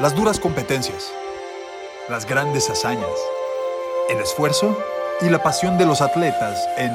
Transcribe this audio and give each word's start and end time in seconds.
Las 0.00 0.16
duras 0.16 0.40
competencias, 0.40 1.12
las 2.08 2.24
grandes 2.24 2.70
hazañas, 2.70 3.12
el 4.08 4.18
esfuerzo 4.20 4.82
y 5.20 5.28
la 5.28 5.42
pasión 5.42 5.76
de 5.76 5.84
los 5.84 6.00
atletas 6.00 6.66
en 6.78 6.90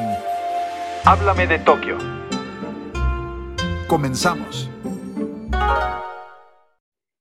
Háblame 1.06 1.46
de 1.46 1.60
Tokio. 1.60 2.00
Comenzamos. 3.88 4.68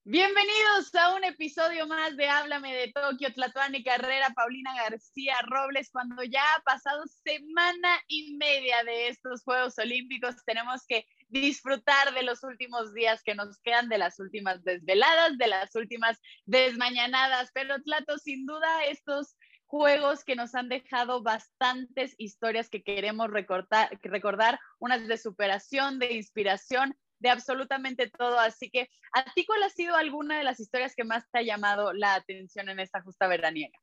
Bienvenidos 0.04 0.94
a 0.94 1.14
un 1.14 1.24
episodio 1.24 1.86
más 1.86 2.16
de 2.16 2.26
Háblame 2.26 2.74
de 2.74 2.92
Tokio, 2.92 3.34
Tlatuani 3.34 3.84
Carrera, 3.84 4.30
Paulina 4.34 4.74
García 4.76 5.34
Robles. 5.46 5.90
Cuando 5.92 6.22
ya 6.24 6.42
ha 6.56 6.62
pasado 6.62 7.04
semana 7.22 8.00
y 8.08 8.34
media 8.38 8.82
de 8.84 9.08
estos 9.08 9.42
Juegos 9.44 9.76
Olímpicos, 9.78 10.36
tenemos 10.46 10.86
que 10.88 11.06
disfrutar 11.40 12.14
de 12.14 12.22
los 12.22 12.42
últimos 12.42 12.92
días 12.94 13.22
que 13.22 13.34
nos 13.34 13.58
quedan, 13.60 13.88
de 13.88 13.98
las 13.98 14.18
últimas 14.18 14.62
desveladas, 14.64 15.38
de 15.38 15.46
las 15.46 15.74
últimas 15.74 16.18
desmañanadas. 16.44 17.50
Pero 17.54 17.82
Tlato, 17.82 18.18
sin 18.18 18.46
duda, 18.46 18.84
estos 18.84 19.36
juegos 19.66 20.24
que 20.24 20.36
nos 20.36 20.54
han 20.54 20.68
dejado 20.68 21.22
bastantes 21.22 22.14
historias 22.18 22.70
que 22.70 22.82
queremos 22.82 23.30
recordar, 23.30 24.60
unas 24.78 25.06
de 25.06 25.18
superación, 25.18 25.98
de 25.98 26.14
inspiración, 26.14 26.96
de 27.18 27.30
absolutamente 27.30 28.10
todo. 28.10 28.38
Así 28.38 28.70
que, 28.70 28.88
¿a 29.12 29.24
ti 29.34 29.44
cuál 29.44 29.62
ha 29.62 29.70
sido 29.70 29.96
alguna 29.96 30.38
de 30.38 30.44
las 30.44 30.60
historias 30.60 30.94
que 30.94 31.04
más 31.04 31.24
te 31.30 31.38
ha 31.38 31.42
llamado 31.42 31.92
la 31.92 32.14
atención 32.14 32.68
en 32.68 32.80
esta 32.80 33.02
justa 33.02 33.26
veraniega? 33.26 33.78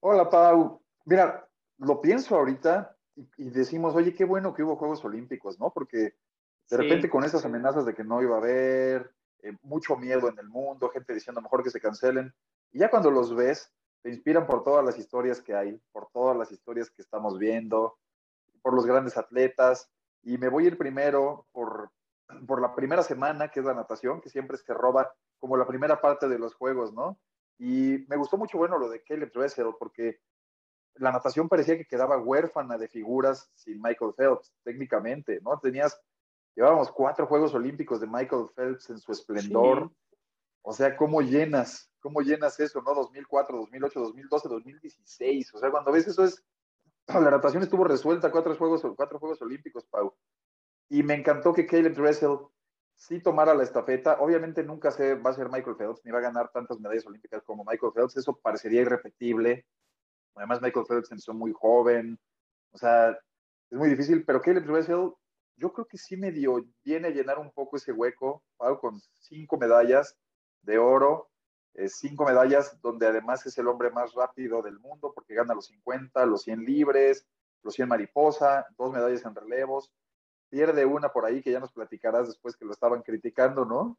Hola, 0.00 0.30
Pau. 0.30 0.82
Mira, 1.04 1.46
lo 1.78 2.00
pienso 2.00 2.36
ahorita 2.36 2.96
y, 3.36 3.50
decimos, 3.50 3.94
oye, 3.94 4.14
qué 4.14 4.24
bueno 4.24 4.54
que 4.54 4.62
hubo 4.62 4.76
Juegos 4.76 5.04
Olímpicos, 5.04 5.58
¿no? 5.58 5.70
Porque 5.72 6.14
de 6.70 6.76
repente 6.76 7.10
con 7.10 7.24
esas 7.24 7.44
amenazas 7.44 7.84
de 7.84 7.94
que 7.94 8.04
no 8.04 8.22
iba 8.22 8.36
a 8.36 8.38
haber, 8.38 9.12
eh, 9.42 9.56
mucho 9.62 9.96
miedo 9.96 10.28
en 10.28 10.38
el 10.38 10.48
mundo, 10.48 10.90
gente 10.90 11.12
diciendo 11.12 11.40
mejor 11.40 11.62
que 11.64 11.70
se 11.70 11.80
cancelen, 11.80 12.32
y 12.70 12.78
ya 12.78 12.90
cuando 12.90 13.10
los 13.10 13.34
ves, 13.34 13.72
te 14.02 14.10
inspiran 14.10 14.46
por 14.46 14.62
todas 14.62 14.84
las 14.84 14.98
historias 14.98 15.42
que 15.42 15.54
hay, 15.54 15.80
por 15.92 16.08
todas 16.12 16.36
las 16.36 16.52
historias 16.52 16.90
que 16.90 17.02
estamos 17.02 17.38
viendo, 17.38 17.98
por 18.62 18.74
los 18.74 18.86
grandes 18.86 19.16
atletas, 19.16 19.90
y 20.22 20.38
me 20.38 20.48
voy 20.48 20.64
a 20.64 20.68
ir 20.68 20.78
primero 20.78 21.46
por, 21.52 21.90
por 22.46 22.60
la 22.60 22.74
primera 22.74 23.02
semana, 23.02 23.48
que 23.48 23.60
es 23.60 23.66
la 23.66 23.74
natación, 23.74 24.20
que 24.20 24.30
siempre 24.30 24.56
se 24.56 24.72
roba 24.72 25.12
como 25.38 25.56
la 25.56 25.66
primera 25.66 26.00
parte 26.00 26.28
de 26.28 26.38
los 26.38 26.54
juegos, 26.54 26.92
¿no? 26.92 27.18
Y 27.58 28.04
me 28.08 28.16
gustó 28.16 28.38
mucho, 28.38 28.58
bueno, 28.58 28.78
lo 28.78 28.88
de 28.88 29.02
Caleb 29.02 29.32
Dressel, 29.32 29.74
porque 29.78 30.20
la 30.94 31.12
natación 31.12 31.48
parecía 31.48 31.76
que 31.76 31.86
quedaba 31.86 32.18
huérfana 32.18 32.78
de 32.78 32.88
figuras 32.88 33.50
sin 33.54 33.80
Michael 33.82 34.14
Phelps, 34.16 34.52
técnicamente, 34.62 35.40
¿no? 35.42 35.58
Tenías 35.58 36.00
Llevábamos 36.54 36.90
cuatro 36.90 37.26
Juegos 37.26 37.54
Olímpicos 37.54 38.00
de 38.00 38.06
Michael 38.06 38.46
Phelps 38.54 38.90
en 38.90 38.98
su 38.98 39.12
esplendor. 39.12 39.90
O 40.62 40.72
sea, 40.72 40.96
¿cómo 40.96 41.22
llenas? 41.22 41.90
¿Cómo 42.00 42.20
llenas 42.20 42.58
eso, 42.60 42.82
no? 42.82 42.94
2004, 42.94 43.56
2008, 43.56 44.00
2012, 44.00 44.48
2016. 44.48 45.54
O 45.54 45.58
sea, 45.58 45.70
cuando 45.70 45.92
ves 45.92 46.08
eso 46.08 46.24
es... 46.24 46.42
La 47.06 47.30
natación 47.30 47.62
estuvo 47.62 47.84
resuelta, 47.84 48.30
cuatro 48.30 48.54
Juegos, 48.56 48.82
cuatro 48.96 49.18
juegos 49.18 49.40
Olímpicos, 49.42 49.84
Pau. 49.86 50.14
Y 50.88 51.02
me 51.02 51.14
encantó 51.14 51.52
que 51.52 51.66
Caleb 51.66 51.94
Dressel 51.94 52.38
sí 52.96 53.20
tomara 53.20 53.54
la 53.54 53.62
estafeta. 53.62 54.20
Obviamente 54.20 54.62
nunca 54.62 54.90
se 54.90 55.14
va 55.14 55.30
a 55.30 55.34
ser 55.34 55.48
Michael 55.48 55.76
Phelps, 55.76 56.04
ni 56.04 56.10
va 56.10 56.18
a 56.18 56.22
ganar 56.22 56.50
tantas 56.52 56.78
medallas 56.78 57.06
olímpicas 57.06 57.42
como 57.44 57.64
Michael 57.64 57.92
Phelps. 57.94 58.16
Eso 58.16 58.36
parecería 58.36 58.82
irrepetible. 58.82 59.66
Además, 60.34 60.60
Michael 60.60 60.86
Phelps 60.86 61.10
empezó 61.10 61.32
muy 61.32 61.52
joven. 61.52 62.18
O 62.72 62.78
sea, 62.78 63.10
es 63.70 63.78
muy 63.78 63.88
difícil, 63.88 64.24
pero 64.24 64.42
Caleb 64.42 64.66
Dressel 64.66 65.12
yo 65.60 65.72
creo 65.72 65.86
que 65.86 65.98
sí 65.98 66.16
me 66.16 66.32
dio, 66.32 66.64
viene 66.82 67.08
a 67.08 67.10
llenar 67.10 67.38
un 67.38 67.50
poco 67.52 67.76
ese 67.76 67.92
hueco, 67.92 68.42
con 68.80 69.00
cinco 69.20 69.58
medallas 69.58 70.18
de 70.62 70.78
oro, 70.78 71.30
eh, 71.74 71.88
cinco 71.88 72.24
medallas 72.24 72.80
donde 72.80 73.06
además 73.06 73.44
es 73.44 73.56
el 73.58 73.68
hombre 73.68 73.90
más 73.90 74.14
rápido 74.14 74.62
del 74.62 74.78
mundo 74.78 75.12
porque 75.14 75.34
gana 75.34 75.54
los 75.54 75.66
50, 75.66 76.24
los 76.26 76.42
100 76.42 76.64
libres, 76.64 77.26
los 77.62 77.74
100 77.74 77.88
mariposa, 77.88 78.66
dos 78.78 78.90
medallas 78.90 79.24
en 79.24 79.34
relevos, 79.34 79.92
pierde 80.48 80.86
una 80.86 81.10
por 81.10 81.26
ahí 81.26 81.42
que 81.42 81.52
ya 81.52 81.60
nos 81.60 81.72
platicarás 81.72 82.26
después 82.26 82.56
que 82.56 82.64
lo 82.64 82.72
estaban 82.72 83.02
criticando, 83.02 83.64
¿no? 83.66 83.98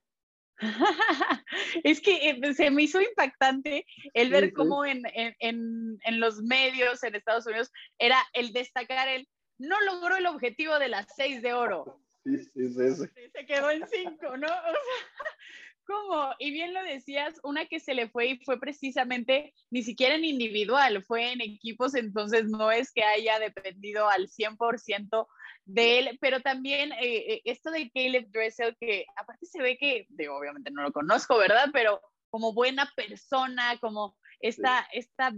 es 1.83 2.01
que 2.01 2.29
eh, 2.29 2.53
se 2.53 2.71
me 2.71 2.83
hizo 2.83 3.01
impactante 3.01 3.85
el 4.13 4.31
ver 4.31 4.51
cómo 4.53 4.83
en, 4.83 5.03
en, 5.13 5.97
en, 6.03 6.19
los 6.19 6.41
medios 6.41 7.03
en 7.03 7.15
Estados 7.15 7.45
Unidos 7.47 7.71
era 7.97 8.17
el 8.33 8.51
destacar 8.51 9.07
el 9.07 9.27
no 9.61 9.79
logró 9.81 10.15
el 10.17 10.27
objetivo 10.27 10.77
de 10.79 10.89
las 10.89 11.07
seis 11.15 11.41
de 11.41 11.53
oro. 11.53 11.97
Sí, 12.23 12.37
sí, 12.37 12.69
sí, 12.69 13.07
Se 13.33 13.45
quedó 13.47 13.71
en 13.71 13.83
cinco, 13.87 14.37
¿no? 14.37 14.47
¿cómo? 15.91 16.33
Y 16.39 16.51
bien 16.51 16.73
lo 16.73 16.83
decías, 16.83 17.39
una 17.43 17.65
que 17.65 17.79
se 17.79 17.93
le 17.93 18.09
fue 18.09 18.27
y 18.27 18.37
fue 18.43 18.59
precisamente 18.59 19.53
ni 19.69 19.83
siquiera 19.83 20.15
en 20.15 20.25
individual, 20.25 21.03
fue 21.03 21.31
en 21.31 21.41
equipos, 21.41 21.95
entonces 21.95 22.45
no 22.45 22.71
es 22.71 22.91
que 22.91 23.03
haya 23.03 23.39
dependido 23.39 24.07
al 24.09 24.27
100% 24.27 25.27
de 25.65 25.99
él, 25.99 26.17
pero 26.21 26.41
también 26.41 26.91
eh, 26.93 27.33
eh, 27.33 27.41
esto 27.45 27.71
de 27.71 27.89
Caleb 27.91 28.29
Dressel, 28.31 28.75
que 28.79 29.05
aparte 29.15 29.45
se 29.45 29.61
ve 29.61 29.77
que, 29.77 30.07
obviamente 30.29 30.71
no 30.71 30.83
lo 30.83 30.91
conozco, 30.91 31.37
¿verdad? 31.37 31.69
Pero 31.73 32.01
como 32.29 32.53
buena 32.53 32.91
persona, 32.95 33.77
como 33.79 34.17
esta, 34.39 34.87
esta 34.93 35.33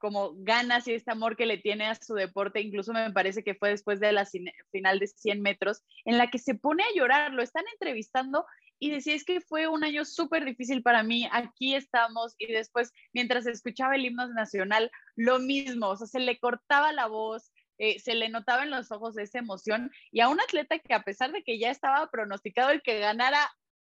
como 0.00 0.32
ganas 0.38 0.88
y 0.88 0.94
este 0.94 1.12
amor 1.12 1.36
que 1.36 1.46
le 1.46 1.58
tiene 1.58 1.86
a 1.86 1.94
su 1.94 2.14
deporte, 2.14 2.60
incluso 2.60 2.92
me 2.92 3.12
parece 3.12 3.44
que 3.44 3.54
fue 3.54 3.68
después 3.68 4.00
de 4.00 4.10
la 4.12 4.26
final 4.26 4.98
de 4.98 5.06
100 5.06 5.42
metros, 5.42 5.82
en 6.04 6.18
la 6.18 6.28
que 6.28 6.38
se 6.38 6.54
pone 6.54 6.82
a 6.82 6.96
llorar, 6.96 7.32
lo 7.32 7.42
están 7.42 7.64
entrevistando 7.72 8.44
y 8.80 8.90
decía, 8.90 9.14
es 9.14 9.24
que 9.24 9.42
fue 9.42 9.68
un 9.68 9.84
año 9.84 10.04
súper 10.04 10.44
difícil 10.44 10.82
para 10.82 11.02
mí, 11.02 11.28
aquí 11.30 11.74
estamos, 11.74 12.34
y 12.38 12.50
después, 12.50 12.92
mientras 13.12 13.46
escuchaba 13.46 13.94
el 13.94 14.06
himno 14.06 14.26
nacional, 14.28 14.90
lo 15.16 15.38
mismo, 15.38 15.88
o 15.88 15.96
sea, 15.96 16.06
se 16.06 16.18
le 16.18 16.38
cortaba 16.38 16.90
la 16.92 17.06
voz, 17.06 17.52
eh, 17.76 17.98
se 18.00 18.14
le 18.14 18.30
notaba 18.30 18.62
en 18.62 18.70
los 18.70 18.90
ojos 18.90 19.18
esa 19.18 19.38
emoción, 19.38 19.92
y 20.10 20.20
a 20.20 20.28
un 20.28 20.40
atleta 20.40 20.78
que 20.78 20.94
a 20.94 21.02
pesar 21.02 21.30
de 21.30 21.42
que 21.42 21.58
ya 21.58 21.70
estaba 21.70 22.10
pronosticado 22.10 22.70
el 22.70 22.80
que 22.80 22.98
ganara 23.00 23.50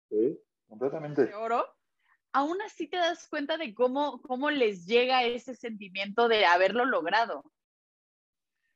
sí, 0.09 0.39
completamente. 0.67 1.35
oro, 1.35 1.65
aún 2.37 2.61
así 2.61 2.87
te 2.87 2.97
das 2.97 3.27
cuenta 3.27 3.57
de 3.57 3.73
cómo, 3.73 4.21
cómo 4.21 4.51
les 4.51 4.85
llega 4.85 5.23
ese 5.23 5.55
sentimiento 5.55 6.27
de 6.27 6.45
haberlo 6.45 6.85
logrado. 6.85 7.43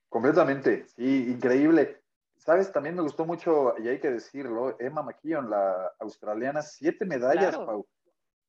Completamente, 0.09 0.88
sí, 0.88 1.27
increíble. 1.29 2.01
Sabes, 2.38 2.72
también 2.72 2.95
me 2.95 3.03
gustó 3.03 3.23
mucho, 3.23 3.75
y 3.77 3.88
hay 3.88 3.99
que 3.99 4.09
decirlo, 4.09 4.75
Emma 4.79 5.03
McKeon, 5.03 5.51
la 5.51 5.94
australiana, 5.99 6.63
siete 6.63 7.05
medallas, 7.05 7.55
Pau. 7.55 7.88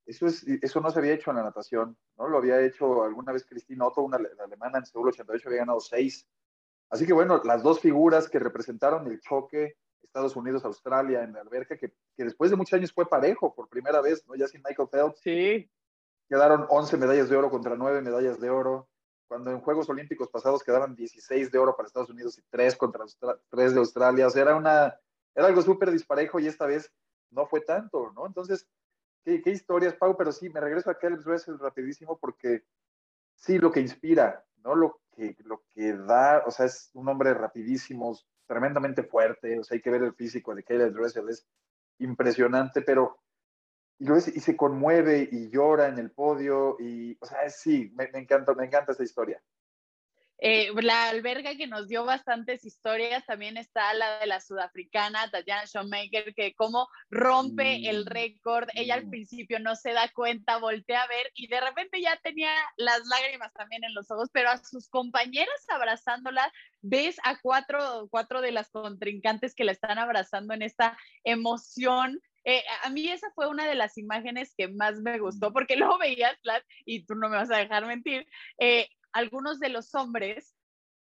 Eso, 0.07 0.27
es, 0.27 0.45
eso 0.45 0.81
no 0.81 0.91
se 0.91 0.99
había 0.99 1.13
hecho 1.13 1.31
en 1.31 1.37
la 1.37 1.43
natación, 1.43 1.95
¿no? 2.17 2.27
Lo 2.29 2.39
había 2.39 2.63
hecho 2.63 3.05
alguna 3.05 3.33
vez 3.33 3.45
Cristina 3.45 3.87
Otto, 3.87 4.01
una 4.01 4.17
alemana 4.17 4.79
en 4.79 4.87
Seúl 4.87 5.09
88, 5.09 5.47
había 5.47 5.61
ganado 5.61 5.81
seis. 5.81 6.27
Así 6.89 7.07
que 7.07 7.13
bueno, 7.13 7.43
las 7.45 7.63
dos 7.63 7.81
figuras 7.81 8.31
que 8.31 8.39
representaron 8.39 9.07
el 9.09 9.21
choque 9.21 9.77
Estados 10.03 10.37
Unidos, 10.37 10.65
Australia, 10.65 11.23
en 11.23 11.33
la 11.33 11.41
alberca, 11.41 11.77
que, 11.77 11.93
que, 12.17 12.25
después 12.25 12.51
de 12.51 12.57
muchos 12.57 12.75
años 12.75 12.93
fue 12.93 13.09
parejo 13.09 13.55
por 13.55 13.69
primera 13.69 14.01
vez, 14.01 14.27
¿no? 14.27 14.35
Ya 14.35 14.47
sin 14.49 14.63
Michael 14.63 14.89
Phelps. 14.91 15.21
Sí. 15.21 15.71
Quedaron 16.29 16.67
11 16.69 16.97
medallas 16.97 17.29
de 17.29 17.37
oro 17.37 17.51
contra 17.51 17.77
9 17.77 18.03
medallas 18.03 18.41
de 18.41 18.51
oro. 18.51 18.89
Cuando 19.29 19.51
en 19.51 19.61
Juegos 19.61 19.89
Olímpicos 19.89 20.29
pasados 20.29 20.63
quedaban 20.63 20.95
16 20.95 21.51
de 21.51 21.59
oro 21.59 21.75
para 21.75 21.87
Estados 21.87 22.11
Unidos 22.11 22.39
y 22.39 22.43
3 22.51 22.77
contra 22.77 23.05
3 23.49 23.73
de 23.73 23.79
Australia. 23.79 24.27
O 24.27 24.31
sea, 24.31 24.43
era, 24.43 24.57
una, 24.57 24.99
era 25.35 25.47
algo 25.47 25.63
súper 25.63 25.91
disparejo 25.91 26.39
y 26.39 26.47
esta 26.47 26.67
vez 26.67 26.93
no 27.31 27.47
fue 27.47 27.63
tanto, 27.63 28.13
¿no? 28.13 28.27
Entonces, 28.27 28.69
qué, 29.25 29.41
qué 29.41 29.51
historias, 29.51 29.95
Pau, 29.95 30.17
pero 30.17 30.33
sí, 30.33 30.51
me 30.51 30.61
regreso 30.61 30.91
a 30.91 30.99
Caleb 30.99 31.21
Dressel 31.21 31.59
rapidísimo 31.59 32.19
porque 32.19 32.65
sí, 33.37 33.59
lo 33.59 33.73
que 33.73 33.81
inspira, 33.81 34.45
¿no? 34.63 34.75
Lo 34.75 35.01
que, 35.15 35.37
lo 35.45 35.63
que 35.71 35.93
da, 35.95 36.43
o 36.47 36.51
sea, 36.51 36.67
es 36.67 36.91
un 36.95 37.09
hombre 37.09 37.35
rapidísimo, 37.35 38.19
tremendamente 38.47 39.03
fuerte, 39.03 39.59
o 39.59 39.65
sea, 39.65 39.77
hay 39.77 39.83
que 39.83 39.91
ver 39.91 40.03
el 40.03 40.15
físico 40.15 40.55
de 40.55 40.63
Caleb 40.63 40.93
Dressel, 40.93 41.29
es 41.29 41.47
impresionante, 41.99 42.83
pero 42.83 43.19
y, 43.99 44.07
lo 44.07 44.17
y 44.17 44.21
se 44.21 44.57
conmueve 44.57 45.29
y 45.31 45.49
llora 45.51 45.89
en 45.89 45.99
el 45.99 46.11
podio 46.11 46.77
y, 46.81 47.17
o 47.21 47.27
sea, 47.27 47.49
sí, 47.49 47.93
me, 47.95 48.05
encanta, 48.15 48.55
me 48.55 48.67
encanta 48.67 48.93
esa 48.93 49.05
historia. 49.05 49.43
Eh, 50.45 50.73
la 50.83 51.09
alberga 51.09 51.55
que 51.55 51.69
nos 51.69 51.87
dio 51.87 52.05
bastantes 52.05 52.65
historias, 52.65 53.25
también 53.27 53.57
está 53.57 53.95
la 53.95 54.19
de 54.19 54.27
la 54.27 54.41
sudafricana, 54.41 55.31
Tatiana 55.31 55.69
Schoenmaker, 55.69 56.35
que 56.35 56.53
como 56.55 56.89
rompe 57.11 57.89
el 57.89 58.05
mm, 58.05 58.09
récord, 58.09 58.69
ella 58.75 58.95
al 58.95 59.07
mm. 59.07 59.11
principio 59.11 59.61
no 59.61 59.77
se 59.77 59.93
da 59.93 60.11
cuenta, 60.13 60.59
voltea 60.59 61.03
a 61.03 61.07
ver 61.07 61.31
y 61.37 61.47
de 61.47 61.61
repente 61.61 62.01
ya 62.01 62.19
tenía 62.25 62.51
las 62.77 63.07
lágrimas 63.07 63.53
también 63.53 63.85
en 63.85 63.95
los 63.95 64.11
ojos, 64.11 64.31
pero 64.33 64.51
a 64.51 64.59
sus 64.59 64.89
compañeras 64.89 65.65
abrazándola, 65.69 66.53
ves 66.81 67.21
a 67.23 67.39
cuatro, 67.41 68.09
cuatro 68.11 68.41
de 68.41 68.51
las 68.51 68.69
contrincantes 68.71 69.55
que 69.55 69.63
la 69.63 69.71
están 69.71 70.01
abrazando 70.01 70.55
en 70.55 70.63
esta 70.63 70.99
emoción 71.23 72.21
eh, 72.45 72.65
a 72.83 72.91
mí 72.91 73.09
esa 73.09 73.31
fue 73.37 73.49
una 73.49 73.67
de 73.67 73.77
las 73.77 73.97
imágenes 73.97 74.53
que 74.57 74.67
más 74.67 75.01
me 75.01 75.21
gustó, 75.21 75.51
mm. 75.51 75.53
porque 75.53 75.77
luego 75.77 75.99
veías, 75.99 76.37
y 76.85 77.05
tú 77.05 77.15
no 77.15 77.29
me 77.29 77.37
vas 77.37 77.51
a 77.53 77.59
dejar 77.59 77.87
mentir, 77.87 78.27
eh, 78.59 78.89
algunos 79.13 79.61
de 79.61 79.69
los 79.69 79.95
hombres 79.95 80.55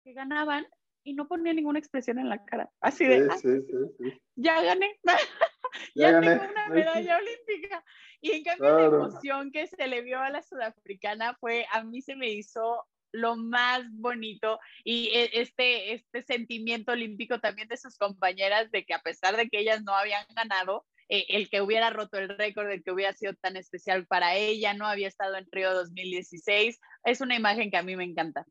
que 0.04 0.12
ganaban 0.12 0.66
y 1.04 1.14
no 1.14 1.28
ponían 1.28 1.56
ninguna 1.56 1.78
expresión 1.78 2.18
en 2.18 2.28
la 2.28 2.44
cara. 2.44 2.70
Así 2.80 3.04
de, 3.04 3.30
sí, 3.32 3.48
sí, 3.60 3.74
sí, 3.98 4.22
ya 4.34 4.60
gané. 4.60 4.98
ya, 5.94 6.20
tengo 6.20 6.44
una 6.50 6.68
medalla 6.68 7.18
olímpica. 7.18 7.84
Y 8.20 8.32
en 8.32 8.44
cambio 8.44 8.76
la 8.76 8.84
emoción 8.84 9.52
que 9.52 9.66
se 9.68 9.86
le 9.86 10.02
vio 10.02 10.20
a 10.20 10.30
la 10.30 10.42
sudafricana 10.42 11.36
fue, 11.38 11.66
a 11.70 11.84
mí 11.84 12.02
se 12.02 12.16
me 12.16 12.30
hizo 12.30 12.84
lo 13.12 13.36
más 13.36 13.84
bonito 13.92 14.58
y 14.84 15.08
e, 15.08 15.30
este, 15.40 15.94
este 15.94 16.22
sentimiento 16.22 16.92
olímpico 16.92 17.40
también 17.40 17.68
de 17.68 17.76
sus 17.76 17.96
compañeras 17.96 18.70
de 18.70 18.84
que 18.84 18.94
a 18.94 19.00
pesar 19.00 19.36
de 19.36 19.48
que 19.48 19.60
ellas 19.60 19.82
no 19.84 19.94
habían 19.94 20.26
ganado, 20.34 20.84
eh, 21.08 21.24
el 21.28 21.48
que 21.48 21.60
hubiera 21.60 21.90
roto 21.90 22.18
el 22.18 22.28
récord, 22.36 22.68
el 22.68 22.82
que 22.82 22.90
hubiera 22.90 23.12
sido 23.12 23.34
tan 23.34 23.56
especial 23.56 24.06
para 24.06 24.34
ella, 24.34 24.74
no 24.74 24.86
había 24.86 25.08
estado 25.08 25.36
en 25.36 25.46
Río 25.50 25.72
2016, 25.72 26.80
es 27.04 27.20
una 27.20 27.36
imagen 27.36 27.70
que 27.70 27.76
a 27.76 27.82
mí 27.82 27.96
me 27.96 28.04
encanta. 28.04 28.46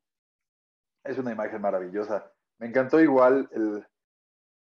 Es 1.03 1.17
una 1.17 1.31
imagen 1.31 1.61
maravillosa. 1.61 2.31
Me 2.57 2.67
encantó 2.67 2.99
igual 2.99 3.49
el... 3.51 3.85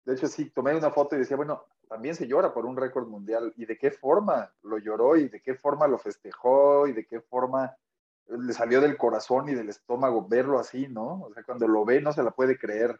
De 0.06 0.14
hecho, 0.14 0.28
sí, 0.28 0.50
tomé 0.52 0.76
una 0.76 0.92
foto 0.92 1.16
y 1.16 1.20
decía, 1.20 1.36
bueno, 1.36 1.66
también 1.90 2.16
se 2.16 2.28
llora 2.28 2.54
por 2.54 2.66
un 2.66 2.78
récord 2.78 3.08
mundial. 3.08 3.54
¿Y 3.56 3.66
de 3.66 3.78
qué 3.78 3.92
forma 3.92 4.54
lo 4.62 4.78
lloró? 4.78 5.18
¿Y 5.18 5.30
de 5.30 5.42
qué 5.42 5.56
forma 5.56 5.88
lo 5.88 5.98
festejó? 5.98 6.88
¿Y 6.88 6.94
de 6.94 7.06
qué 7.06 7.22
forma 7.22 7.76
le 8.28 8.54
salió 8.54 8.82
del 8.82 8.98
corazón 8.98 9.50
y 9.50 9.56
del 9.56 9.70
estómago 9.70 10.28
verlo 10.28 10.60
así, 10.60 10.88
¿no? 10.88 11.24
O 11.24 11.34
sea, 11.34 11.44
cuando 11.44 11.68
lo 11.68 11.86
ve 11.86 12.02
no 12.02 12.12
se 12.12 12.24
la 12.24 12.32
puede 12.32 12.58
creer. 12.58 13.00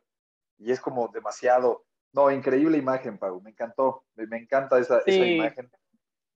Y 0.58 0.72
es 0.72 0.80
como 0.80 1.08
demasiado. 1.10 1.86
No, 2.16 2.32
increíble 2.32 2.78
imagen, 2.78 3.18
Pau. 3.18 3.42
Me 3.42 3.50
encantó. 3.50 4.06
Me, 4.16 4.38
encanta 4.38 4.80
esa, 4.80 5.00
esa 5.00 5.26
imagen. 5.26 5.70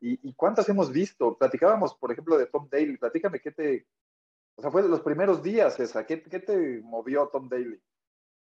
¿Y, 0.01 0.29
¿Y, 0.29 0.33
cuántas 0.33 0.67
hemos 0.67 0.91
visto? 0.91 1.37
Platicábamos, 1.37 1.95
por 1.95 2.11
ejemplo, 2.11 2.37
de 2.37 2.47
Tom 2.47 2.67
Daly. 2.69 2.97
Platícame 2.97 3.39
qué 3.39 3.51
te. 3.51 3.87
O 4.55 4.61
sea, 4.61 4.71
fue 4.71 4.81
de 4.81 4.89
los 4.89 4.99
primeros 4.99 5.41
días 5.41 5.79
esa. 5.79 6.05
¿Qué, 6.05 6.21
qué 6.21 6.39
te 6.39 6.81
movió 6.81 7.27
Tom 7.27 7.47
Daly? 7.47 7.81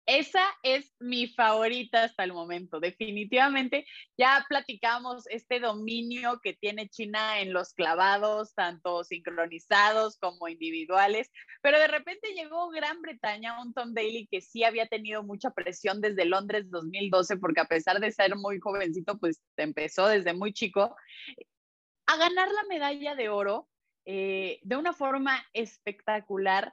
Esa 0.06 0.42
es 0.64 0.92
mi 0.98 1.28
favorita 1.28 2.02
hasta 2.02 2.24
el 2.24 2.32
momento. 2.32 2.80
Definitivamente 2.80 3.86
ya 4.18 4.44
platicamos 4.48 5.28
este 5.28 5.60
dominio 5.60 6.40
que 6.42 6.54
tiene 6.54 6.88
China 6.88 7.40
en 7.40 7.52
los 7.52 7.72
clavados, 7.72 8.52
tanto 8.54 9.04
sincronizados 9.04 10.18
como 10.18 10.48
individuales, 10.48 11.30
pero 11.62 11.78
de 11.78 11.86
repente 11.86 12.34
llegó 12.34 12.68
Gran 12.70 13.00
Bretaña, 13.00 13.62
un 13.62 13.72
Tom 13.72 13.94
Daly 13.94 14.26
que 14.28 14.40
sí 14.40 14.64
había 14.64 14.88
tenido 14.88 15.22
mucha 15.22 15.50
presión 15.50 16.00
desde 16.00 16.24
Londres 16.24 16.68
2012, 16.70 17.36
porque 17.36 17.60
a 17.60 17.66
pesar 17.66 18.00
de 18.00 18.10
ser 18.10 18.34
muy 18.34 18.58
jovencito, 18.58 19.18
pues 19.18 19.40
empezó 19.56 20.08
desde 20.08 20.34
muy 20.34 20.52
chico, 20.52 20.96
a 22.06 22.16
ganar 22.16 22.48
la 22.50 22.64
medalla 22.68 23.14
de 23.14 23.28
oro 23.28 23.68
eh, 24.04 24.58
de 24.62 24.76
una 24.76 24.92
forma 24.92 25.46
espectacular 25.52 26.72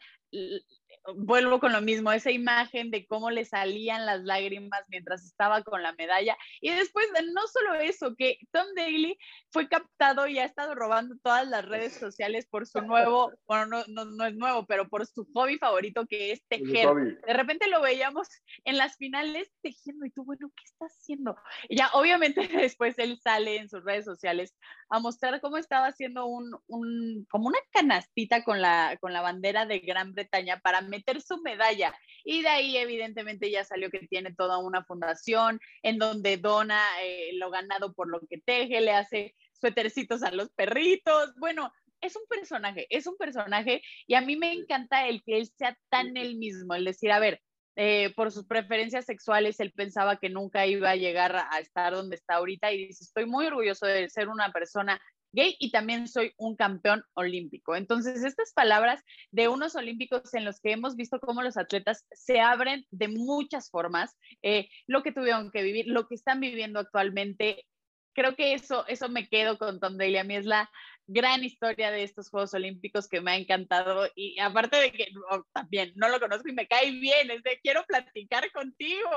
vuelvo 1.16 1.60
con 1.60 1.72
lo 1.72 1.82
mismo, 1.82 2.12
esa 2.12 2.32
imagen 2.32 2.92
de 2.92 3.06
cómo 3.08 3.32
le 3.32 3.46
salían 3.46 4.06
las 4.06 4.22
lágrimas 4.22 4.82
mientras 4.90 5.24
estaba 5.24 5.64
con 5.64 5.82
la 5.82 5.94
medalla. 5.94 6.38
Y 6.62 6.70
después, 6.70 7.08
no 7.34 7.48
solo 7.48 7.76
eso, 7.76 8.16
que 8.16 8.38
Tom 8.52 8.66
Daly 8.76 9.18
fue 9.52 9.68
captado 9.68 10.28
y 10.28 10.40
ha 10.40 10.46
estado 10.46 10.76
robando 10.76 11.16
todas 11.24 11.48
las 11.48 11.66
redes 11.66 11.94
sociales 12.00 12.48
por 12.50 12.68
su 12.68 12.82
nuevo, 12.82 13.32
bueno, 13.48 13.66
no, 13.66 13.84
no, 13.88 14.06
no 14.06 14.26
es 14.26 14.36
nuevo, 14.36 14.66
pero 14.66 14.88
por 14.88 15.06
su 15.06 15.28
hobby 15.34 15.58
favorito 15.58 16.06
que 16.06 16.32
es 16.32 16.46
tejer. 16.48 16.88
De 17.26 17.34
repente 17.34 17.68
lo 17.68 17.82
veíamos 17.82 18.28
en 18.66 18.78
las 18.78 18.96
finales 18.98 19.52
tejiendo 19.62 20.06
y 20.06 20.12
tú, 20.12 20.24
bueno, 20.24 20.52
¿qué 20.56 20.64
está 20.66 20.86
haciendo? 20.86 21.36
Y 21.68 21.78
ya, 21.78 21.90
obviamente 21.94 22.42
después 22.76 22.98
él 23.00 23.20
sale 23.22 23.58
en 23.58 23.70
sus 23.70 23.84
redes 23.84 24.06
sociales 24.06 24.56
a 24.90 25.00
mostrar 25.00 25.40
cómo 25.42 25.58
estaba 25.58 25.88
haciendo 25.88 26.26
un, 26.26 26.56
un 26.68 27.26
como 27.30 27.48
una 27.48 27.60
canastita 27.72 28.44
con 28.44 28.62
la, 28.62 28.98
con 29.00 29.14
la 29.14 29.22
bandera 29.22 29.66
de 29.66 29.80
Gran 29.80 30.14
Bretaña 30.14 30.19
para 30.62 30.82
meter 30.82 31.22
su 31.22 31.42
medalla. 31.42 31.94
Y 32.24 32.42
de 32.42 32.50
ahí 32.50 32.78
evidentemente 32.78 33.50
ya 33.52 33.64
salió 33.64 33.90
que 33.90 34.08
tiene 34.08 34.34
toda 34.34 34.58
una 34.58 34.84
fundación 34.84 35.60
en 35.84 35.98
donde 35.98 36.38
dona 36.38 36.82
eh, 37.04 37.32
lo 37.34 37.50
ganado 37.50 37.94
por 37.94 38.10
lo 38.10 38.20
que 38.22 38.40
teje, 38.40 38.82
le 38.82 38.92
hace 38.92 39.36
suétercitos 39.54 40.24
a 40.24 40.32
los 40.32 40.50
perritos. 40.50 41.34
Bueno, 41.38 41.72
es 42.02 42.16
un 42.16 42.24
personaje, 42.30 42.88
es 42.90 43.08
un 43.08 43.18
personaje 43.18 43.82
y 44.08 44.16
a 44.16 44.22
mí 44.22 44.36
me 44.36 44.54
encanta 44.54 45.08
el 45.08 45.24
que 45.24 45.38
él 45.38 45.48
sea 45.58 45.78
tan 45.90 46.16
él 46.18 46.38
mismo, 46.38 46.74
el 46.76 46.86
decir, 46.86 47.12
a 47.12 47.20
ver, 47.20 47.42
eh, 47.76 48.14
por 48.16 48.32
sus 48.32 48.46
preferencias 48.46 49.06
sexuales, 49.06 49.60
él 49.60 49.72
pensaba 49.72 50.18
que 50.18 50.30
nunca 50.30 50.66
iba 50.66 50.90
a 50.90 50.96
llegar 50.96 51.36
a 51.36 51.60
estar 51.60 51.94
donde 51.94 52.18
está 52.18 52.36
ahorita 52.36 52.72
y 52.74 52.88
dice, 52.88 53.06
estoy 53.06 53.26
muy 53.26 53.46
orgulloso 53.46 53.86
de 53.86 54.10
ser 54.10 54.28
una 54.28 54.52
persona 54.52 55.00
gay 55.32 55.56
y 55.60 55.72
también 55.72 56.08
soy 56.08 56.34
un 56.38 56.56
campeón 56.56 57.04
olímpico. 57.14 57.76
Entonces, 57.76 58.24
estas 58.24 58.54
palabras 58.54 59.04
de 59.32 59.48
unos 59.48 59.76
olímpicos 59.76 60.34
en 60.34 60.46
los 60.46 60.60
que 60.60 60.72
hemos 60.72 60.96
visto 60.96 61.20
cómo 61.20 61.42
los 61.42 61.58
atletas 61.58 62.06
se 62.12 62.40
abren 62.40 62.86
de 62.92 63.08
muchas 63.08 63.70
formas, 63.70 64.18
eh, 64.42 64.70
lo 64.88 65.04
que 65.04 65.12
tuvieron 65.12 65.52
que 65.52 65.64
vivir, 65.64 65.88
lo 65.88 66.08
que 66.08 66.16
están 66.16 66.40
viviendo 66.40 66.80
actualmente, 66.80 67.66
creo 68.14 68.36
que 68.36 68.54
eso, 68.54 68.86
eso 68.88 69.10
me 69.10 69.30
quedo 69.30 69.58
con 69.58 69.80
Tom 69.80 69.98
Daly. 69.98 70.18
A 70.18 70.24
mí 70.24 70.36
es 70.36 70.46
la 70.46 70.70
gran 71.08 71.44
historia 71.44 71.90
de 71.92 72.04
estos 72.04 72.30
Juegos 72.30 72.54
Olímpicos 72.54 73.08
que 73.08 73.22
me 73.22 73.32
ha 73.32 73.36
encantado 73.38 74.08
y 74.16 74.40
aparte 74.40 74.78
de 74.78 74.92
que 74.92 75.08
también 75.54 75.94
no 75.96 76.10
lo 76.10 76.20
conozco 76.20 76.50
y 76.50 76.54
me 76.54 76.68
cae 76.68 76.92
bien, 76.92 77.32
es 77.32 77.42
de 77.44 77.60
quiero 77.62 77.84
platicar 77.88 78.52
contigo. 78.52 79.10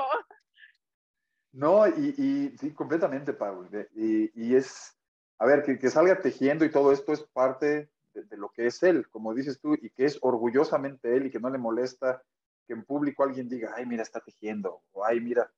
No, 1.51 1.87
y, 1.87 2.15
y 2.17 2.57
sí, 2.57 2.73
completamente, 2.73 3.31
Pablo. 3.31 3.69
Y, 3.95 4.31
y 4.33 4.55
es, 4.55 4.97
a 5.39 5.45
ver, 5.45 5.63
que, 5.63 5.89
salga 5.89 6.21
tejiendo 6.21 6.65
y 6.65 6.71
todo 6.71 6.91
esto 6.91 7.13
es 7.13 7.23
parte 7.23 7.89
de, 8.13 8.37
lo 8.37 8.49
que 8.49 8.67
es 8.67 8.81
él, 8.83 9.09
como 9.09 9.33
dices 9.33 9.59
tú, 9.59 9.73
y 9.73 9.89
que 9.89 10.05
es 10.05 10.17
orgullosamente 10.21 11.15
él 11.15 11.25
y 11.25 11.31
que 11.31 11.39
no 11.39 11.49
le 11.49 11.57
molesta 11.57 12.23
que 12.65 12.73
en 12.73 12.85
público 12.85 13.23
alguien 13.23 13.49
diga, 13.49 13.73
ay, 13.75 13.85
mira, 13.85 14.03
está 14.03 14.21
tejiendo, 14.21 14.81
o 14.93 15.03
ay, 15.03 15.19
mira, 15.19 15.51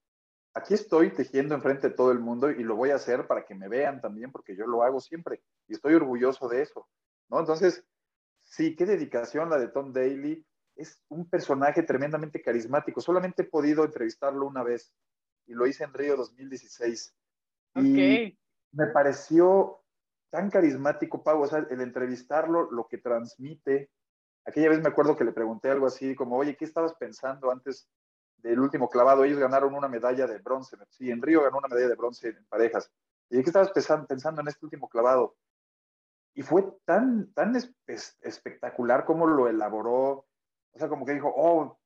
aquí 0.54 0.74
estoy 0.74 1.12
tejiendo 1.12 1.54
enfrente 1.54 1.90
de 1.90 1.94
todo 1.94 2.12
el 2.12 2.20
mundo 2.20 2.50
y 2.50 2.64
lo 2.64 2.76
voy 2.76 2.90
a 2.90 2.96
hacer 2.96 3.28
para 3.28 3.46
que 3.46 3.54
me 3.54 3.68
vean 3.68 4.02
también, 4.02 4.32
porque 4.32 4.56
yo 4.56 4.66
lo 4.66 4.84
hago 4.84 5.00
siempre 5.00 5.42
y 5.68 5.74
estoy 5.74 5.94
orgulloso 5.94 6.48
de 6.48 6.62
eso, 6.64 6.88
¿no? 7.30 7.40
Entonces, 7.40 7.86
sí, 8.42 8.76
qué 8.76 8.86
dedicación 8.86 9.50
la 9.50 9.58
de 9.58 9.68
Tom 9.68 9.92
Daly. 9.92 10.46
Es 10.76 11.00
un 11.10 11.30
personaje 11.30 11.84
tremendamente 11.84 12.42
carismático. 12.42 13.02
Solamente 13.02 13.44
he 13.44 13.46
podido 13.46 13.86
entrevistarlo 13.86 14.46
una 14.46 14.64
vez 14.64 14.92
y 15.46 15.54
lo 15.54 15.68
hice 15.68 15.84
en 15.84 15.94
Río 15.94 16.16
2016. 16.16 17.14
Y 17.76 18.38
me 18.76 18.88
pareció 18.88 19.82
tan 20.30 20.50
carismático, 20.50 21.24
Pau, 21.24 21.42
o 21.42 21.48
sea, 21.48 21.66
el 21.70 21.82
entrevistarlo, 21.82 22.70
lo 22.72 22.88
que 22.88 22.98
transmite. 22.98 23.90
Aquella 24.46 24.70
vez 24.70 24.82
me 24.82 24.90
acuerdo 24.90 25.16
que 25.16 25.24
le 25.24 25.32
pregunté 25.32 25.72
algo 25.72 25.88
así 25.88 26.14
como, 26.14 26.38
oye, 26.38 26.58
¿qué 26.58 26.66
estabas 26.66 26.94
pensando 26.96 27.52
antes 27.52 27.88
del 28.38 28.60
último 28.60 28.90
clavado? 28.90 29.24
Ellos 29.24 29.40
ganaron 29.40 29.74
una 29.74 29.88
medalla 29.88 30.28
de 30.28 30.40
bronce, 30.40 30.78
sí, 30.90 31.10
en 31.10 31.22
Río 31.22 31.42
ganó 31.42 31.58
una 31.58 31.70
medalla 31.70 31.88
de 31.88 31.96
bronce 31.96 32.30
en 32.30 32.46
parejas. 32.48 32.92
¿Y 33.30 33.42
qué 33.42 33.50
estabas 33.50 33.72
pensando 33.72 34.42
en 34.42 34.48
este 34.48 34.66
último 34.66 34.90
clavado? 34.90 35.36
Y 36.36 36.42
fue 36.42 36.66
tan, 36.84 37.34
tan 37.34 37.56
espectacular 38.22 39.06
como 39.06 39.26
lo 39.26 39.48
elaboró. 39.48 40.28
O 40.74 40.78
sea, 40.78 40.90
como 40.90 41.06
que 41.06 41.14
dijo, 41.14 41.34
oh, 41.34 41.80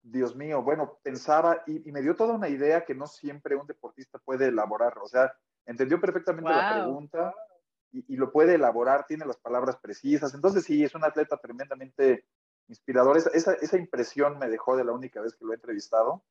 Dios 0.00 0.36
mío, 0.36 0.62
bueno, 0.62 0.98
pensaba 1.02 1.64
y, 1.66 1.86
y, 1.88 1.92
me 1.92 2.00
dio 2.00 2.14
toda 2.14 2.34
una 2.34 2.48
idea 2.48 2.84
que 2.84 2.94
no 2.94 3.08
siempre 3.08 3.56
un 3.56 3.66
deportista 3.66 4.20
puede 4.20 4.46
elaborar. 4.46 4.96
O 4.98 5.08
sea, 5.08 5.32
entendió 5.68 6.00
perfectamente 6.00 6.50
la 6.50 6.74
pregunta 6.74 7.34
y, 7.92 8.16
lo 8.16 8.32
puede 8.32 8.54
elaborar, 8.54 9.06
tiene 9.06 9.24
las 9.24 9.36
palabras 9.36 9.76
precisas. 9.76 10.34
Entonces 10.34 10.64
sí, 10.64 10.82
es 10.82 10.94
un 10.94 11.04
atleta 11.04 11.36
tremendamente 11.36 12.24
inspirador. 12.68 13.16
Esa, 13.16 13.54
esa, 13.54 13.78
impresión 13.78 14.38
me 14.38 14.48
dejó 14.48 14.76
de 14.76 14.84
la 14.84 14.92
única 14.92 15.20
vez 15.20 15.36
que 15.36 15.44
lo 15.44 15.52
he 15.52 15.56
entrevistado, 15.56 16.24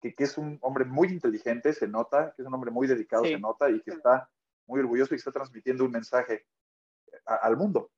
que, 0.00 0.14
que, 0.14 0.24
es 0.24 0.36
un 0.36 0.58
hombre 0.62 0.84
muy 0.84 1.08
inteligente, 1.08 1.72
se 1.72 1.86
nota, 1.86 2.32
que 2.34 2.42
es 2.42 2.48
un 2.48 2.54
hombre 2.54 2.70
muy 2.70 2.86
dedicado, 2.86 3.24
se 3.24 3.38
nota, 3.38 3.70
y 3.70 3.80
que 3.80 3.90
está 3.90 4.30
muy 4.66 4.80
orgulloso 4.80 5.14
y 5.14 5.18
está 5.18 5.32
transmitiendo 5.32 5.84
un 5.84 5.92
mensaje 5.92 6.46
al 7.24 7.56
mundo. 7.56 7.90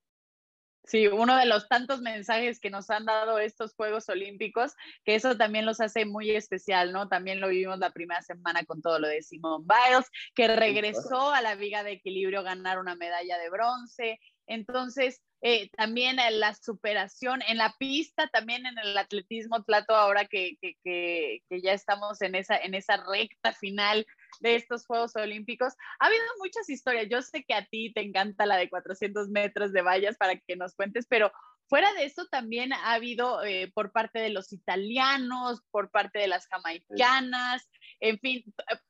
Sí, 0.85 1.07
uno 1.07 1.37
de 1.37 1.47
los 1.47 1.69
tantos 1.69 2.01
mensajes 2.01 2.59
que 2.59 2.71
nos 2.71 2.91
han 2.91 3.05
dado 3.05 3.39
estos 3.39 3.75
Juegos 3.75 4.09
Olímpicos, 4.09 4.75
que 5.05 5.15
eso 5.15 5.37
también 5.37 5.67
los 5.67 5.81
hace 5.81 6.05
muy 6.05 6.31
especial, 6.31 6.93
¿no? 6.93 7.09
También 7.09 7.41
lo 7.41 7.49
vivimos 7.49 7.79
la 7.79 7.93
primera 7.93 8.23
semana 8.23 8.65
con 8.65 8.83
todo 8.83 8.99
lo 8.99 9.07
de 9.07 9.23
Simone 9.23 9.65
Biles, 9.67 10.11
que 10.35 10.49
regresó 10.49 11.33
a 11.33 11.43
la 11.43 11.55
viga 11.55 11.85
de 11.85 11.93
equilibrio 11.93 12.43
ganar 12.43 12.79
una 12.79 12.97
medalla 12.97 13.39
de 13.39 13.51
bronce. 13.51 14.21
Entonces, 14.47 15.23
eh, 15.43 15.71
también 15.71 16.17
la 16.17 16.55
superación 16.55 17.41
en 17.49 17.59
la 17.59 17.75
pista, 17.79 18.29
también 18.29 18.67
en 18.67 18.79
el 18.79 18.97
atletismo, 18.97 19.63
Tlato, 19.65 19.95
ahora 19.95 20.27
que, 20.27 20.57
que, 20.61 20.75
que, 20.85 21.43
que, 21.49 21.63
ya 21.63 21.73
estamos 21.73 22.21
en 22.21 22.35
esa, 22.35 22.57
en 22.59 22.75
esa 22.75 22.99
recta 22.99 23.53
final 23.53 24.07
de 24.41 24.57
estos 24.57 24.87
Juegos 24.87 25.17
Olímpicos. 25.17 25.75
Ha 25.99 26.07
habido 26.07 26.23
muchas 26.39 26.69
historias. 26.69 27.09
Yo 27.11 27.23
sé 27.23 27.45
que 27.45 27.55
a 27.55 27.65
ti 27.65 27.93
te 27.93 28.03
encanta 28.03 28.47
la 28.47 28.57
de 28.57 28.69
400 28.69 29.29
metros 29.29 29.73
de 29.73 29.83
vallas 29.83 30.17
para 30.17 30.37
que 30.37 30.57
nos 30.57 30.75
cuentes, 30.75 31.07
pero 31.09 31.33
fuera 31.71 31.93
de 31.95 32.05
eso 32.05 32.27
también 32.27 32.73
ha 32.73 32.93
habido 32.93 33.43
eh, 33.45 33.71
por 33.75 33.93
parte 33.93 34.19
de 34.19 34.31
los 34.31 34.53
italianos, 34.53 35.63
por 35.71 35.91
parte 35.91 36.19
de 36.19 36.29
las 36.29 36.47
jamaicanas, 36.49 37.67
en 38.01 38.19
fin, 38.19 38.45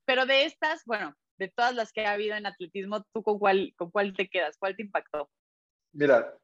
pero 0.04 0.26
de 0.26 0.46
estas, 0.46 0.82
bueno, 0.86 1.14
de 1.38 1.48
todas 1.48 1.74
las 1.74 1.92
que 1.92 2.06
ha 2.06 2.12
habido 2.12 2.36
en 2.36 2.46
atletismo, 2.46 3.04
¿tú 3.12 3.22
con 3.22 3.38
cuál, 3.38 3.74
con 3.76 3.90
cuál 3.90 4.14
te 4.14 4.28
quedas? 4.28 4.56
¿Cuál 4.58 4.76
te 4.76 4.82
impactó? 4.82 5.30
Mira, 5.92 6.36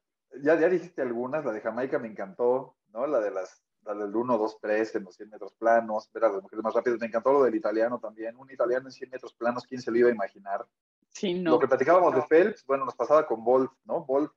ya, 0.43 0.59
ya 0.59 0.69
dijiste 0.69 1.03
algunas, 1.03 1.45
la 1.45 1.53
de 1.53 1.61
Jamaica 1.61 1.99
me 1.99 2.09
encantó, 2.09 2.77
¿no? 2.93 3.07
La 3.07 3.21
de 3.21 3.31
las 3.31 3.63
la 3.87 3.95
del 3.95 4.15
1, 4.15 4.39
2, 4.39 4.59
3 4.61 4.95
en 4.97 5.05
los 5.05 5.15
100 5.15 5.31
metros 5.31 5.55
planos, 5.55 6.11
ver 6.13 6.25
a 6.25 6.29
las 6.29 6.43
mujeres 6.43 6.65
más 6.65 6.75
rápidas. 6.75 6.99
Me 6.99 7.07
encantó 7.07 7.33
lo 7.33 7.45
del 7.45 7.55
italiano 7.55 7.99
también. 7.99 8.37
Un 8.37 8.51
italiano 8.51 8.89
en 8.89 8.93
100 8.93 9.11
metros 9.11 9.33
planos, 9.35 9.65
¿quién 9.65 9.81
se 9.81 9.91
lo 9.91 9.99
iba 9.99 10.09
a 10.09 10.13
imaginar? 10.13 10.67
Sí, 11.11 11.35
no. 11.35 11.53
Lo 11.53 11.59
que 11.59 11.69
platicábamos 11.69 12.15
de 12.15 12.23
Phelps, 12.23 12.65
bueno, 12.67 12.85
nos 12.85 12.97
pasaba 12.97 13.27
con 13.27 13.45
Bolt, 13.45 13.71
¿no? 13.85 14.05
Bolt, 14.05 14.33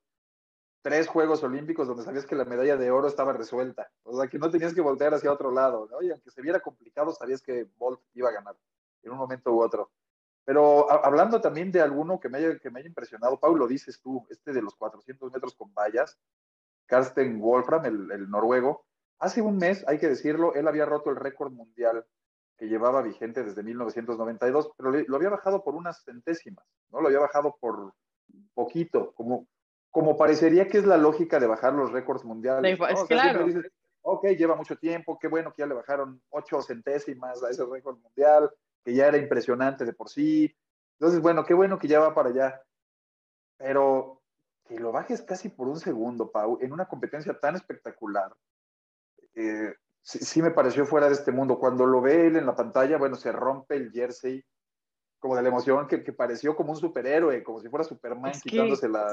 tres 0.81 1.07
Juegos 1.07 1.43
Olímpicos 1.43 1.87
donde 1.87 2.03
sabías 2.03 2.25
que 2.25 2.35
la 2.35 2.45
medalla 2.45 2.77
de 2.77 2.91
oro 2.91 3.07
estaba 3.07 3.33
resuelta. 3.33 3.91
O 4.03 4.17
sea, 4.17 4.29
que 4.29 4.39
no 4.39 4.49
tenías 4.49 4.73
que 4.73 4.81
voltear 4.81 5.13
hacia 5.13 5.31
otro 5.31 5.51
lado, 5.51 5.87
¿no? 5.89 6.01
Y 6.01 6.11
aunque 6.11 6.31
se 6.31 6.41
viera 6.41 6.59
complicado, 6.59 7.11
sabías 7.11 7.41
que 7.41 7.67
Bolt 7.77 7.99
iba 8.13 8.29
a 8.29 8.33
ganar 8.33 8.55
en 9.01 9.11
un 9.11 9.17
momento 9.17 9.51
u 9.51 9.61
otro. 9.61 9.91
Pero 10.49 10.91
hablando 11.05 11.39
también 11.39 11.71
de 11.71 11.79
alguno 11.79 12.19
que 12.19 12.27
me, 12.27 12.39
haya, 12.39 12.57
que 12.57 12.71
me 12.71 12.79
haya 12.79 12.89
impresionado, 12.89 13.39
Pau, 13.39 13.55
lo 13.55 13.67
dices 13.67 14.01
tú, 14.01 14.25
este 14.31 14.51
de 14.51 14.63
los 14.63 14.73
400 14.73 15.31
metros 15.31 15.53
con 15.53 15.71
vallas, 15.75 16.17
Karsten 16.87 17.39
Wolfram, 17.39 17.85
el, 17.85 18.11
el 18.11 18.27
noruego, 18.31 18.83
hace 19.19 19.43
un 19.43 19.57
mes, 19.57 19.87
hay 19.87 19.99
que 19.99 20.07
decirlo, 20.07 20.55
él 20.55 20.67
había 20.67 20.87
roto 20.87 21.11
el 21.11 21.17
récord 21.17 21.51
mundial 21.51 22.03
que 22.57 22.67
llevaba 22.67 23.03
vigente 23.03 23.43
desde 23.43 23.61
1992, 23.61 24.71
pero 24.75 24.89
lo 24.91 25.15
había 25.15 25.29
bajado 25.29 25.63
por 25.63 25.75
unas 25.75 26.03
centésimas, 26.03 26.65
¿no? 26.89 26.99
Lo 26.99 27.09
había 27.09 27.19
bajado 27.19 27.55
por 27.59 27.93
poquito, 28.55 29.13
como, 29.13 29.45
como 29.91 30.17
parecería 30.17 30.67
que 30.67 30.79
es 30.79 30.85
la 30.87 30.97
lógica 30.97 31.39
de 31.39 31.45
bajar 31.45 31.73
los 31.73 31.91
récords 31.91 32.25
mundiales. 32.25 32.79
¿no? 32.79 33.05
claro. 33.05 33.45
Dices, 33.45 33.71
ok, 34.01 34.29
lleva 34.29 34.55
mucho 34.55 34.77
tiempo, 34.77 35.19
qué 35.19 35.27
bueno 35.27 35.53
que 35.53 35.61
ya 35.61 35.67
le 35.67 35.75
bajaron 35.75 36.19
ocho 36.29 36.59
centésimas 36.63 37.43
a 37.43 37.51
ese 37.51 37.63
récord 37.67 37.99
mundial, 37.99 38.49
que 38.83 38.93
ya 38.93 39.07
era 39.07 39.17
impresionante 39.17 39.85
de 39.85 39.93
por 39.93 40.09
sí. 40.09 40.55
Entonces, 40.93 41.21
bueno, 41.21 41.45
qué 41.45 41.53
bueno 41.53 41.79
que 41.79 41.87
ya 41.87 41.99
va 41.99 42.13
para 42.13 42.29
allá. 42.29 42.61
Pero 43.57 44.21
que 44.67 44.79
lo 44.79 44.91
bajes 44.91 45.21
casi 45.21 45.49
por 45.49 45.67
un 45.67 45.79
segundo, 45.79 46.31
Pau, 46.31 46.59
en 46.61 46.71
una 46.71 46.87
competencia 46.87 47.37
tan 47.39 47.55
espectacular, 47.55 48.33
eh, 49.35 49.73
sí, 50.01 50.41
me 50.41 50.51
pareció 50.51 50.85
fuera 50.85 51.07
de 51.07 51.13
este 51.13 51.31
mundo. 51.31 51.59
Cuando 51.59 51.85
lo 51.85 52.01
ve 52.01 52.27
él 52.27 52.35
en 52.35 52.45
la 52.45 52.55
pantalla, 52.55 52.97
bueno, 52.97 53.15
se 53.15 53.31
rompe 53.31 53.75
el 53.75 53.91
jersey 53.91 54.43
como 55.19 55.35
de 55.35 55.41
la 55.41 55.49
emoción, 55.49 55.85
que, 55.87 55.99
pareció 56.13 56.55
como 56.55 56.71
un 56.71 56.77
superhéroe, 56.77 57.43
como 57.43 57.59
si 57.59 57.67
fuera 57.67 57.83
Superman 57.83 58.31
quitándose 58.41 58.87
la, 58.87 59.09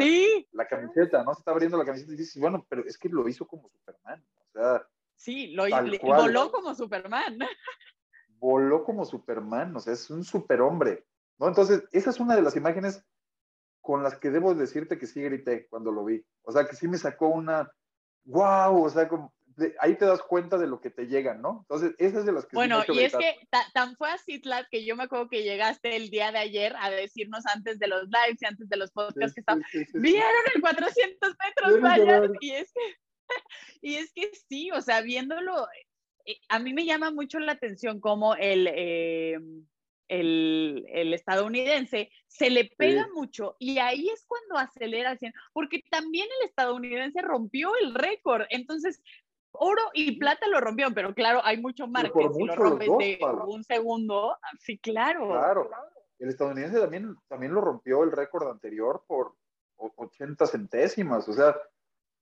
la 0.52 0.68
camiseta, 0.68 1.24
¿no? 1.24 1.34
Se 1.34 1.40
está 1.40 1.50
abriendo 1.50 1.76
la 1.76 1.84
camiseta 1.84 2.12
y 2.12 2.16
dices, 2.16 2.40
bueno, 2.40 2.64
pero 2.68 2.84
es 2.86 2.96
que 2.96 3.08
lo 3.08 3.28
hizo 3.28 3.46
como 3.46 3.68
Superman, 3.68 4.24
o 4.38 4.52
sea. 4.52 4.86
Sí, 5.16 5.48
lo 5.48 5.64
voló 6.02 6.52
como 6.52 6.74
Superman. 6.74 7.38
Voló 8.38 8.84
como 8.84 9.04
Superman, 9.04 9.74
o 9.76 9.80
sea, 9.80 9.92
es 9.92 10.10
un 10.10 10.24
superhombre, 10.24 11.06
¿no? 11.38 11.48
Entonces, 11.48 11.84
esa 11.92 12.10
es 12.10 12.20
una 12.20 12.36
de 12.36 12.42
las 12.42 12.56
imágenes 12.56 13.04
con 13.80 14.02
las 14.02 14.18
que 14.18 14.30
debo 14.30 14.54
decirte 14.54 14.98
que 14.98 15.06
sí 15.06 15.22
grité 15.22 15.68
cuando 15.68 15.92
lo 15.92 16.04
vi. 16.04 16.24
O 16.42 16.52
sea, 16.52 16.66
que 16.66 16.76
sí 16.76 16.88
me 16.88 16.98
sacó 16.98 17.28
una, 17.28 17.70
wow, 18.24 18.84
o 18.84 18.90
sea, 18.90 19.08
como, 19.08 19.32
ahí 19.80 19.96
te 19.96 20.04
das 20.04 20.22
cuenta 20.22 20.58
de 20.58 20.66
lo 20.66 20.80
que 20.80 20.90
te 20.90 21.06
llega, 21.06 21.34
¿no? 21.34 21.60
Entonces, 21.62 21.94
esa 21.98 22.18
es 22.18 22.26
de 22.26 22.32
las 22.32 22.46
que... 22.46 22.56
Bueno, 22.56 22.82
y 22.88 23.00
es 23.00 23.16
que 23.16 23.36
tan 23.72 23.96
fue 23.96 24.10
así, 24.10 24.40
Tlat, 24.40 24.66
que 24.70 24.84
yo 24.84 24.96
me 24.96 25.04
acuerdo 25.04 25.28
que 25.28 25.42
llegaste 25.42 25.96
el 25.96 26.10
día 26.10 26.32
de 26.32 26.38
ayer 26.38 26.74
a 26.78 26.90
decirnos 26.90 27.46
antes 27.46 27.78
de 27.78 27.86
los 27.86 28.04
lives 28.04 28.42
y 28.42 28.46
antes 28.46 28.68
de 28.68 28.76
los 28.76 28.90
podcasts 28.90 29.34
que 29.34 29.40
estaban, 29.40 29.62
vieron 29.94 30.30
el 30.54 30.60
400 30.60 31.36
metros, 31.46 31.80
vaya, 31.80 32.30
y 32.40 32.50
es 32.50 32.72
que... 32.72 32.80
Y 33.82 33.96
es 33.96 34.12
que 34.12 34.30
sí, 34.48 34.70
o 34.70 34.80
sea, 34.80 35.00
viéndolo, 35.00 35.66
a 36.48 36.58
mí 36.58 36.72
me 36.74 36.84
llama 36.84 37.10
mucho 37.10 37.38
la 37.38 37.52
atención 37.52 38.00
como 38.00 38.34
el, 38.34 38.68
eh, 38.68 39.38
el, 40.08 40.86
el, 40.88 41.14
estadounidense 41.14 42.10
se 42.26 42.50
le 42.50 42.70
pega 42.76 43.08
mucho 43.14 43.56
y 43.58 43.78
ahí 43.78 44.08
es 44.08 44.24
cuando 44.26 44.56
acelera 44.56 45.10
al 45.10 45.18
100, 45.18 45.32
porque 45.52 45.82
también 45.90 46.26
el 46.40 46.48
estadounidense 46.48 47.22
rompió 47.22 47.72
el 47.80 47.94
récord. 47.94 48.46
Entonces, 48.50 49.02
oro 49.52 49.82
y 49.94 50.18
plata 50.18 50.46
lo 50.48 50.60
rompieron, 50.60 50.94
pero 50.94 51.14
claro, 51.14 51.40
hay 51.44 51.60
mucho 51.60 51.86
margen. 51.86 52.32
Si 52.34 52.44
lo 52.44 52.54
rompes 52.54 52.88
de 52.88 53.18
un 53.46 53.64
segundo, 53.64 54.36
sí, 54.60 54.78
claro. 54.78 55.28
Claro. 55.28 55.70
El 56.18 56.30
estadounidense 56.30 56.80
también, 56.80 57.14
también 57.28 57.52
lo 57.52 57.60
rompió 57.60 58.02
el 58.04 58.12
récord 58.12 58.48
anterior 58.48 59.04
por 59.06 59.34
80 59.76 60.46
centésimas, 60.46 61.28
o 61.28 61.32
sea, 61.32 61.54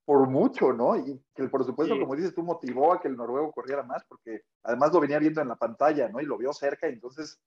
por 0.04 0.28
mucho, 0.28 0.72
¿no? 0.72 0.96
Y 0.96 1.20
que 1.34 1.44
por 1.48 1.64
supuesto, 1.64 1.98
como 1.98 2.16
dices 2.16 2.34
tú, 2.34 2.42
motivó 2.42 2.92
a 2.92 3.00
que 3.00 3.08
el 3.08 3.16
noruego 3.16 3.52
corriera 3.52 3.82
más, 3.82 4.04
porque 4.04 4.42
además 4.62 4.92
lo 4.92 5.00
venía 5.00 5.18
viendo 5.18 5.40
en 5.40 5.48
la 5.48 5.56
pantalla, 5.56 6.08
¿no? 6.08 6.20
Y 6.20 6.26
lo 6.26 6.36
vio 6.36 6.52
cerca, 6.52 6.88
y 6.88 6.92
entonces 6.92 7.40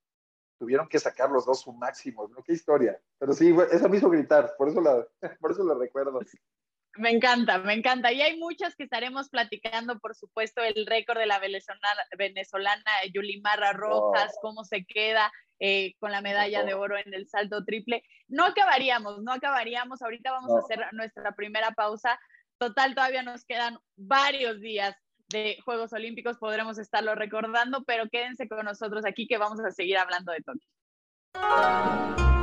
tuvieron 0.58 0.88
que 0.88 1.00
sacar 1.00 1.30
los 1.30 1.46
dos 1.46 1.62
su 1.62 1.72
máximo, 1.74 2.28
¿no? 2.28 2.44
Qué 2.44 2.54
historia. 2.54 3.00
Pero 3.20 3.34
sí, 3.34 3.56
esa 3.72 3.88
me 3.88 3.98
hizo 3.98 4.10
gritar, 4.10 4.54
por 4.58 4.70
eso 4.70 4.82
la, 4.82 5.06
por 5.40 5.52
eso 5.52 5.64
la 5.64 5.76
recuerdo. 5.76 6.20
Me 6.96 7.12
encanta, 7.12 7.60
me 7.60 7.74
encanta. 7.74 8.12
Y 8.12 8.22
hay 8.22 8.40
muchas 8.40 8.76
que 8.76 8.84
estaremos 8.84 9.30
platicando, 9.30 10.00
por 10.00 10.16
supuesto, 10.16 10.62
el 10.62 10.86
récord 10.88 11.20
de 11.20 11.28
la 11.28 11.40
venezolana, 11.40 12.02
venezolana 12.18 12.92
Yulimara 13.14 13.74
Rojas, 13.74 14.36
cómo 14.42 14.64
se 14.64 14.84
queda 14.86 15.32
eh, 15.60 15.94
con 16.00 16.12
la 16.12 16.22
medalla 16.22 16.64
de 16.64 16.74
oro 16.74 16.98
en 16.98 17.14
el 17.14 17.28
salto 17.28 17.64
triple. 17.64 18.04
No 18.28 18.46
acabaríamos, 18.46 19.22
no 19.22 19.32
acabaríamos. 19.32 20.02
Ahorita 20.02 20.32
vamos 20.32 20.52
a 20.56 20.60
hacer 20.60 20.86
nuestra 20.94 21.34
primera 21.34 21.72
pausa. 21.72 22.20
Total, 22.60 22.96
todavía 22.96 23.22
nos 23.22 23.46
quedan 23.46 23.78
varios 23.96 24.60
días 24.62 24.96
de 25.30 25.60
Juegos 25.64 25.94
Olímpicos, 25.94 26.38
podremos 26.38 26.80
estarlo 26.80 27.14
recordando, 27.14 27.84
pero 27.84 28.10
quédense 28.10 28.48
con 28.48 28.66
nosotros 28.66 29.06
aquí 29.06 29.28
que 29.28 29.38
vamos 29.38 29.60
a 29.60 29.72
seguir 29.72 29.98
hablando 29.98 30.32
de 30.32 30.42
Tokio. 30.42 30.68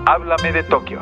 Háblame 0.06 0.52
de 0.52 0.62
Tokio. 0.64 1.00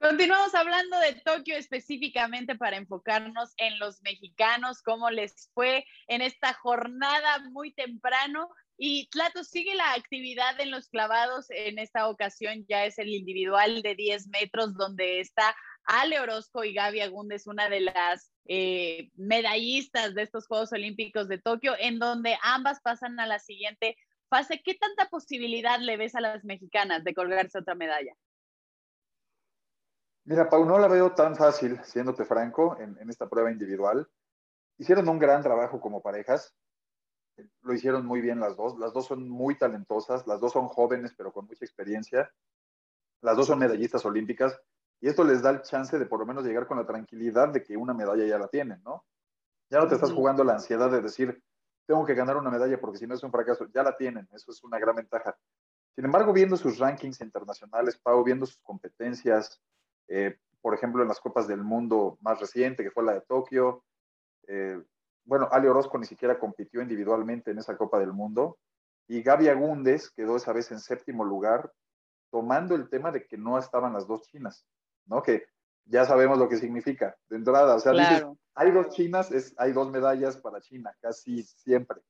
Continuamos 0.00 0.54
hablando 0.54 1.00
de 1.00 1.20
Tokio 1.22 1.56
específicamente 1.56 2.56
para 2.56 2.76
enfocarnos 2.76 3.52
en 3.58 3.78
los 3.78 4.00
mexicanos, 4.02 4.80
cómo 4.80 5.10
les 5.10 5.50
fue 5.52 5.84
en 6.06 6.22
esta 6.22 6.54
jornada 6.54 7.40
muy 7.50 7.74
temprano. 7.74 8.48
Y 8.80 9.08
Tlato, 9.10 9.42
sigue 9.42 9.74
la 9.74 9.92
actividad 9.92 10.58
en 10.60 10.70
los 10.70 10.88
clavados. 10.88 11.46
En 11.50 11.80
esta 11.80 12.08
ocasión 12.08 12.64
ya 12.68 12.84
es 12.84 12.98
el 12.98 13.08
individual 13.08 13.82
de 13.82 13.96
10 13.96 14.28
metros, 14.28 14.74
donde 14.74 15.18
está 15.18 15.54
Ale 15.84 16.20
Orozco 16.20 16.62
y 16.62 16.74
Gaby 16.74 17.00
Agúndez, 17.00 17.48
una 17.48 17.68
de 17.68 17.80
las 17.80 18.32
eh, 18.46 19.10
medallistas 19.16 20.14
de 20.14 20.22
estos 20.22 20.46
Juegos 20.46 20.72
Olímpicos 20.72 21.28
de 21.28 21.38
Tokio, 21.38 21.74
en 21.78 21.98
donde 21.98 22.38
ambas 22.42 22.80
pasan 22.80 23.18
a 23.18 23.26
la 23.26 23.40
siguiente 23.40 23.96
fase. 24.30 24.62
¿Qué 24.64 24.74
tanta 24.74 25.08
posibilidad 25.08 25.80
le 25.80 25.96
ves 25.96 26.14
a 26.14 26.20
las 26.20 26.44
mexicanas 26.44 27.02
de 27.02 27.14
colgarse 27.14 27.58
otra 27.58 27.74
medalla? 27.74 28.14
Mira, 30.24 30.48
Pau, 30.48 30.64
no 30.66 30.78
la 30.78 30.88
veo 30.88 31.14
tan 31.14 31.34
fácil, 31.36 31.80
siéndote 31.82 32.26
franco, 32.26 32.76
en, 32.78 33.08
esta 33.08 33.28
prueba 33.28 33.50
individual. 33.50 34.06
Hicieron 34.76 35.08
un 35.08 35.18
gran 35.18 35.42
trabajo 35.42 35.80
como 35.80 36.02
parejas. 36.02 36.54
Lo 37.62 37.72
hicieron 37.72 38.06
muy 38.06 38.20
bien 38.20 38.40
las 38.40 38.56
dos. 38.56 38.78
Las 38.78 38.92
dos 38.92 39.06
son 39.06 39.28
muy 39.28 39.56
talentosas. 39.56 40.26
Las 40.26 40.40
dos 40.40 40.52
son 40.52 40.68
jóvenes, 40.68 41.14
pero 41.16 41.32
con 41.32 41.46
mucha 41.46 41.64
experiencia. 41.64 42.32
Las 43.20 43.36
dos 43.36 43.46
son 43.46 43.58
medallistas 43.58 44.04
olímpicas. 44.04 44.60
Y 45.00 45.08
esto 45.08 45.24
les 45.24 45.42
da 45.42 45.50
el 45.50 45.62
chance 45.62 45.98
de 45.98 46.06
por 46.06 46.20
lo 46.20 46.26
menos 46.26 46.44
llegar 46.44 46.66
con 46.66 46.78
la 46.78 46.86
tranquilidad 46.86 47.48
de 47.48 47.62
que 47.62 47.76
una 47.76 47.94
medalla 47.94 48.26
ya 48.26 48.38
la 48.38 48.48
tienen, 48.48 48.82
¿no? 48.82 49.04
Ya 49.70 49.78
no 49.78 49.86
te 49.86 49.94
estás 49.94 50.12
jugando 50.12 50.42
la 50.44 50.54
ansiedad 50.54 50.90
de 50.90 51.02
decir, 51.02 51.42
tengo 51.86 52.04
que 52.04 52.14
ganar 52.14 52.36
una 52.36 52.50
medalla 52.50 52.80
porque 52.80 52.98
si 52.98 53.06
no 53.06 53.14
es 53.14 53.22
un 53.22 53.30
fracaso. 53.30 53.66
Ya 53.72 53.82
la 53.82 53.96
tienen. 53.96 54.28
Eso 54.32 54.50
es 54.50 54.62
una 54.64 54.78
gran 54.78 54.96
ventaja. 54.96 55.36
Sin 55.94 56.04
embargo, 56.04 56.32
viendo 56.32 56.56
sus 56.56 56.78
rankings 56.78 57.20
internacionales, 57.20 57.98
Pau, 57.98 58.22
viendo 58.22 58.46
sus 58.46 58.60
competencias, 58.60 59.60
eh, 60.08 60.38
por 60.60 60.74
ejemplo, 60.74 61.02
en 61.02 61.08
las 61.08 61.20
Copas 61.20 61.48
del 61.48 61.62
Mundo 61.62 62.18
más 62.20 62.40
reciente, 62.40 62.82
que 62.82 62.90
fue 62.90 63.04
la 63.04 63.14
de 63.14 63.20
Tokio. 63.22 63.84
Eh, 64.46 64.82
bueno, 65.28 65.46
Ali 65.52 65.68
Orozco 65.68 65.98
ni 65.98 66.06
siquiera 66.06 66.38
compitió 66.38 66.80
individualmente 66.80 67.50
en 67.50 67.58
esa 67.58 67.76
Copa 67.76 67.98
del 67.98 68.14
Mundo. 68.14 68.58
Y 69.06 69.22
Gaby 69.22 69.48
Agúndez 69.48 70.10
quedó 70.10 70.36
esa 70.36 70.54
vez 70.54 70.70
en 70.72 70.80
séptimo 70.80 71.22
lugar, 71.22 71.70
tomando 72.30 72.74
el 72.74 72.88
tema 72.88 73.12
de 73.12 73.26
que 73.26 73.36
no 73.36 73.58
estaban 73.58 73.92
las 73.92 74.06
dos 74.06 74.22
chinas, 74.22 74.66
¿no? 75.04 75.22
Que 75.22 75.44
ya 75.84 76.06
sabemos 76.06 76.38
lo 76.38 76.48
que 76.48 76.56
significa 76.56 77.14
de 77.28 77.36
entrada. 77.36 77.74
O 77.74 77.78
sea, 77.78 77.92
hay 78.54 78.70
dos 78.70 78.88
chinas, 78.88 79.30
es, 79.30 79.54
hay 79.58 79.72
dos 79.72 79.90
medallas 79.90 80.38
para 80.38 80.62
China, 80.62 80.96
casi 81.00 81.42
siempre. 81.42 82.00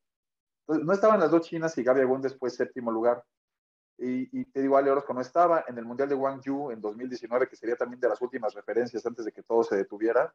Entonces, 0.62 0.86
no 0.86 0.92
estaban 0.92 1.18
las 1.18 1.32
dos 1.32 1.42
chinas 1.42 1.76
y 1.76 1.82
Gaby 1.82 2.02
Agúndez 2.02 2.38
fue 2.38 2.50
séptimo 2.50 2.92
lugar. 2.92 3.24
Y, 4.00 4.44
te 4.52 4.62
digo, 4.62 4.76
Ale 4.76 4.92
Orozco 4.92 5.12
no 5.12 5.20
estaba 5.20 5.64
en 5.66 5.76
el 5.76 5.84
Mundial 5.84 6.08
de 6.08 6.14
Guangzhou 6.14 6.70
en 6.70 6.80
2019, 6.80 7.48
que 7.48 7.56
sería 7.56 7.74
también 7.74 7.98
de 7.98 8.08
las 8.08 8.22
últimas 8.22 8.54
referencias 8.54 9.04
antes 9.04 9.24
de 9.24 9.32
que 9.32 9.42
todo 9.42 9.64
se 9.64 9.74
detuviera. 9.74 10.32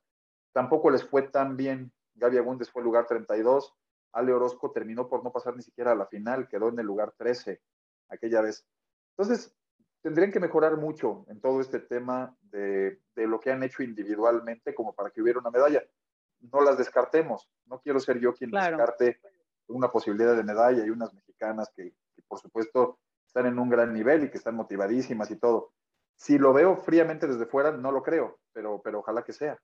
Tampoco 0.51 0.89
les 0.89 1.05
fue 1.05 1.21
tan 1.21 1.55
bien. 1.55 1.89
Gaby 2.15 2.37
Agúndez 2.37 2.69
fue 2.69 2.81
el 2.81 2.85
lugar 2.85 3.05
32. 3.07 3.73
Ale 4.13 4.33
Orozco 4.33 4.71
terminó 4.71 5.07
por 5.07 5.23
no 5.23 5.31
pasar 5.31 5.55
ni 5.55 5.63
siquiera 5.63 5.91
a 5.91 5.95
la 5.95 6.05
final, 6.05 6.47
quedó 6.47 6.69
en 6.69 6.79
el 6.79 6.85
lugar 6.85 7.13
13 7.17 7.61
aquella 8.09 8.41
vez. 8.41 8.65
Entonces, 9.17 9.55
tendrían 10.01 10.31
que 10.31 10.39
mejorar 10.39 10.77
mucho 10.77 11.25
en 11.29 11.41
todo 11.41 11.61
este 11.61 11.79
tema 11.79 12.35
de, 12.41 13.01
de 13.15 13.27
lo 13.27 13.39
que 13.39 13.51
han 13.51 13.63
hecho 13.63 13.81
individualmente 13.81 14.75
como 14.75 14.93
para 14.93 15.09
que 15.09 15.21
hubiera 15.21 15.39
una 15.39 15.49
medalla. 15.49 15.83
No 16.51 16.61
las 16.61 16.77
descartemos. 16.77 17.49
No 17.65 17.79
quiero 17.79 17.99
ser 17.99 18.19
yo 18.19 18.33
quien 18.33 18.51
descarte 18.51 19.19
una 19.67 19.91
posibilidad 19.91 20.35
de 20.35 20.43
medalla 20.43 20.85
y 20.85 20.89
unas 20.89 21.13
mexicanas 21.13 21.71
que, 21.75 21.95
que 22.15 22.21
por 22.27 22.39
supuesto 22.39 22.99
están 23.25 23.45
en 23.47 23.57
un 23.57 23.69
gran 23.69 23.93
nivel 23.93 24.25
y 24.25 24.29
que 24.29 24.37
están 24.37 24.55
motivadísimas 24.55 25.31
y 25.31 25.37
todo. 25.37 25.71
Si 26.15 26.37
lo 26.37 26.53
veo 26.53 26.77
fríamente 26.77 27.25
desde 27.25 27.45
fuera, 27.45 27.71
no 27.71 27.91
lo 27.91 28.03
creo, 28.03 28.39
pero, 28.51 28.81
pero 28.83 28.99
ojalá 28.99 29.23
que 29.23 29.33
sea. 29.33 29.59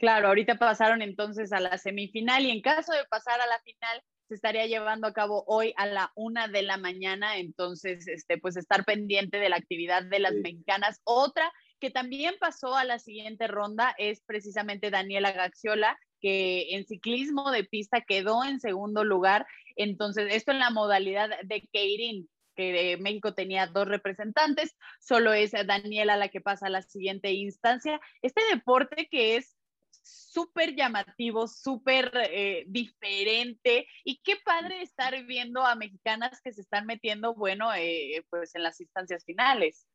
Claro, 0.00 0.28
ahorita 0.28 0.54
pasaron 0.54 1.02
entonces 1.02 1.52
a 1.52 1.60
la 1.60 1.76
semifinal 1.76 2.46
y 2.46 2.50
en 2.50 2.62
caso 2.62 2.90
de 2.94 3.04
pasar 3.10 3.38
a 3.42 3.46
la 3.46 3.58
final, 3.58 4.02
se 4.28 4.34
estaría 4.34 4.64
llevando 4.64 5.06
a 5.06 5.12
cabo 5.12 5.44
hoy 5.46 5.74
a 5.76 5.84
la 5.84 6.10
una 6.14 6.48
de 6.48 6.62
la 6.62 6.78
mañana, 6.78 7.36
entonces, 7.36 8.08
este, 8.08 8.38
pues 8.38 8.56
estar 8.56 8.86
pendiente 8.86 9.36
de 9.36 9.50
la 9.50 9.56
actividad 9.56 10.02
de 10.02 10.20
las 10.20 10.32
mexicanas. 10.32 11.02
Otra 11.04 11.52
que 11.80 11.90
también 11.90 12.34
pasó 12.40 12.76
a 12.76 12.84
la 12.84 12.98
siguiente 12.98 13.46
ronda 13.46 13.94
es 13.98 14.22
precisamente 14.24 14.90
Daniela 14.90 15.32
Gaxiola, 15.32 15.98
que 16.18 16.74
en 16.74 16.86
ciclismo 16.86 17.50
de 17.50 17.64
pista 17.64 18.00
quedó 18.00 18.42
en 18.42 18.58
segundo 18.58 19.04
lugar. 19.04 19.46
Entonces, 19.76 20.28
esto 20.30 20.52
en 20.52 20.60
la 20.60 20.70
modalidad 20.70 21.28
de 21.42 21.68
Keirin, 21.74 22.26
que 22.56 22.96
México 22.98 23.34
tenía 23.34 23.66
dos 23.66 23.86
representantes, 23.86 24.74
solo 24.98 25.34
es 25.34 25.52
Daniela 25.52 26.16
la 26.16 26.28
que 26.28 26.40
pasa 26.40 26.68
a 26.68 26.70
la 26.70 26.80
siguiente 26.80 27.32
instancia. 27.32 28.00
Este 28.22 28.40
deporte 28.50 29.06
que 29.10 29.36
es 29.36 29.59
súper 29.92 30.74
llamativo, 30.76 31.48
súper 31.48 32.12
eh, 32.14 32.64
diferente 32.68 33.86
y 34.04 34.20
qué 34.22 34.36
padre 34.44 34.82
estar 34.82 35.24
viendo 35.24 35.64
a 35.64 35.74
mexicanas 35.74 36.40
que 36.42 36.52
se 36.52 36.60
están 36.60 36.86
metiendo, 36.86 37.34
bueno, 37.34 37.72
eh, 37.74 38.24
pues 38.30 38.54
en 38.54 38.62
las 38.62 38.80
instancias 38.80 39.24
finales. 39.24 39.86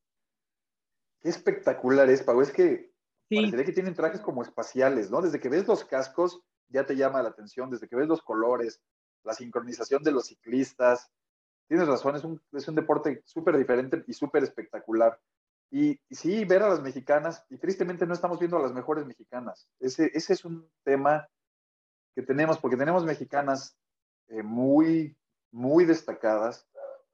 Qué 1.22 1.30
espectacular 1.30 2.10
es, 2.10 2.22
Pau, 2.24 2.42
es 2.42 2.52
que 2.52 2.92
sí. 3.30 3.52
que 3.52 3.72
tienen 3.72 3.96
trajes 3.96 4.22
como 4.22 4.44
espaciales, 4.44 5.10
¿no? 5.10 5.22
Desde 5.22 5.40
que 5.40 5.50
ves 5.50 5.68
los 5.68 5.86
cascos 5.86 6.42
ya 6.70 6.86
te 6.86 6.96
llama 6.96 7.24
la 7.24 7.30
atención, 7.30 7.70
desde 7.70 7.88
que 7.88 7.96
ves 7.96 8.08
los 8.08 8.22
colores, 8.22 8.82
la 9.24 9.34
sincronización 9.34 10.04
de 10.04 10.12
los 10.12 10.28
ciclistas. 10.28 11.12
Tienes 11.68 11.88
razón, 11.88 12.16
es 12.16 12.24
un, 12.24 12.42
es 12.52 12.68
un 12.68 12.76
deporte 12.76 13.24
súper 13.26 13.58
diferente 13.58 14.04
y 14.08 14.14
súper 14.14 14.44
espectacular. 14.44 15.20
Y, 15.72 16.00
sí, 16.10 16.46
ver 16.46 16.64
a 16.64 16.70
las 16.70 16.82
mexicanas, 16.82 17.44
y 17.50 17.58
tristemente 17.58 18.06
no 18.06 18.14
estamos 18.14 18.40
viendo 18.40 18.58
a 18.58 18.62
las 18.62 18.74
mejores 18.74 19.06
mexicanas. 19.06 19.68
Ese, 19.80 20.12
ese 20.14 20.34
es 20.34 20.46
un 20.46 20.70
tema 20.84 21.28
que 22.14 22.22
tenemos, 22.22 22.58
porque 22.60 22.78
tenemos 22.78 23.04
mexicanas 23.04 23.78
eh, 24.28 24.42
muy, 24.42 25.18
muy 25.52 25.86
destacadas. 25.86 26.68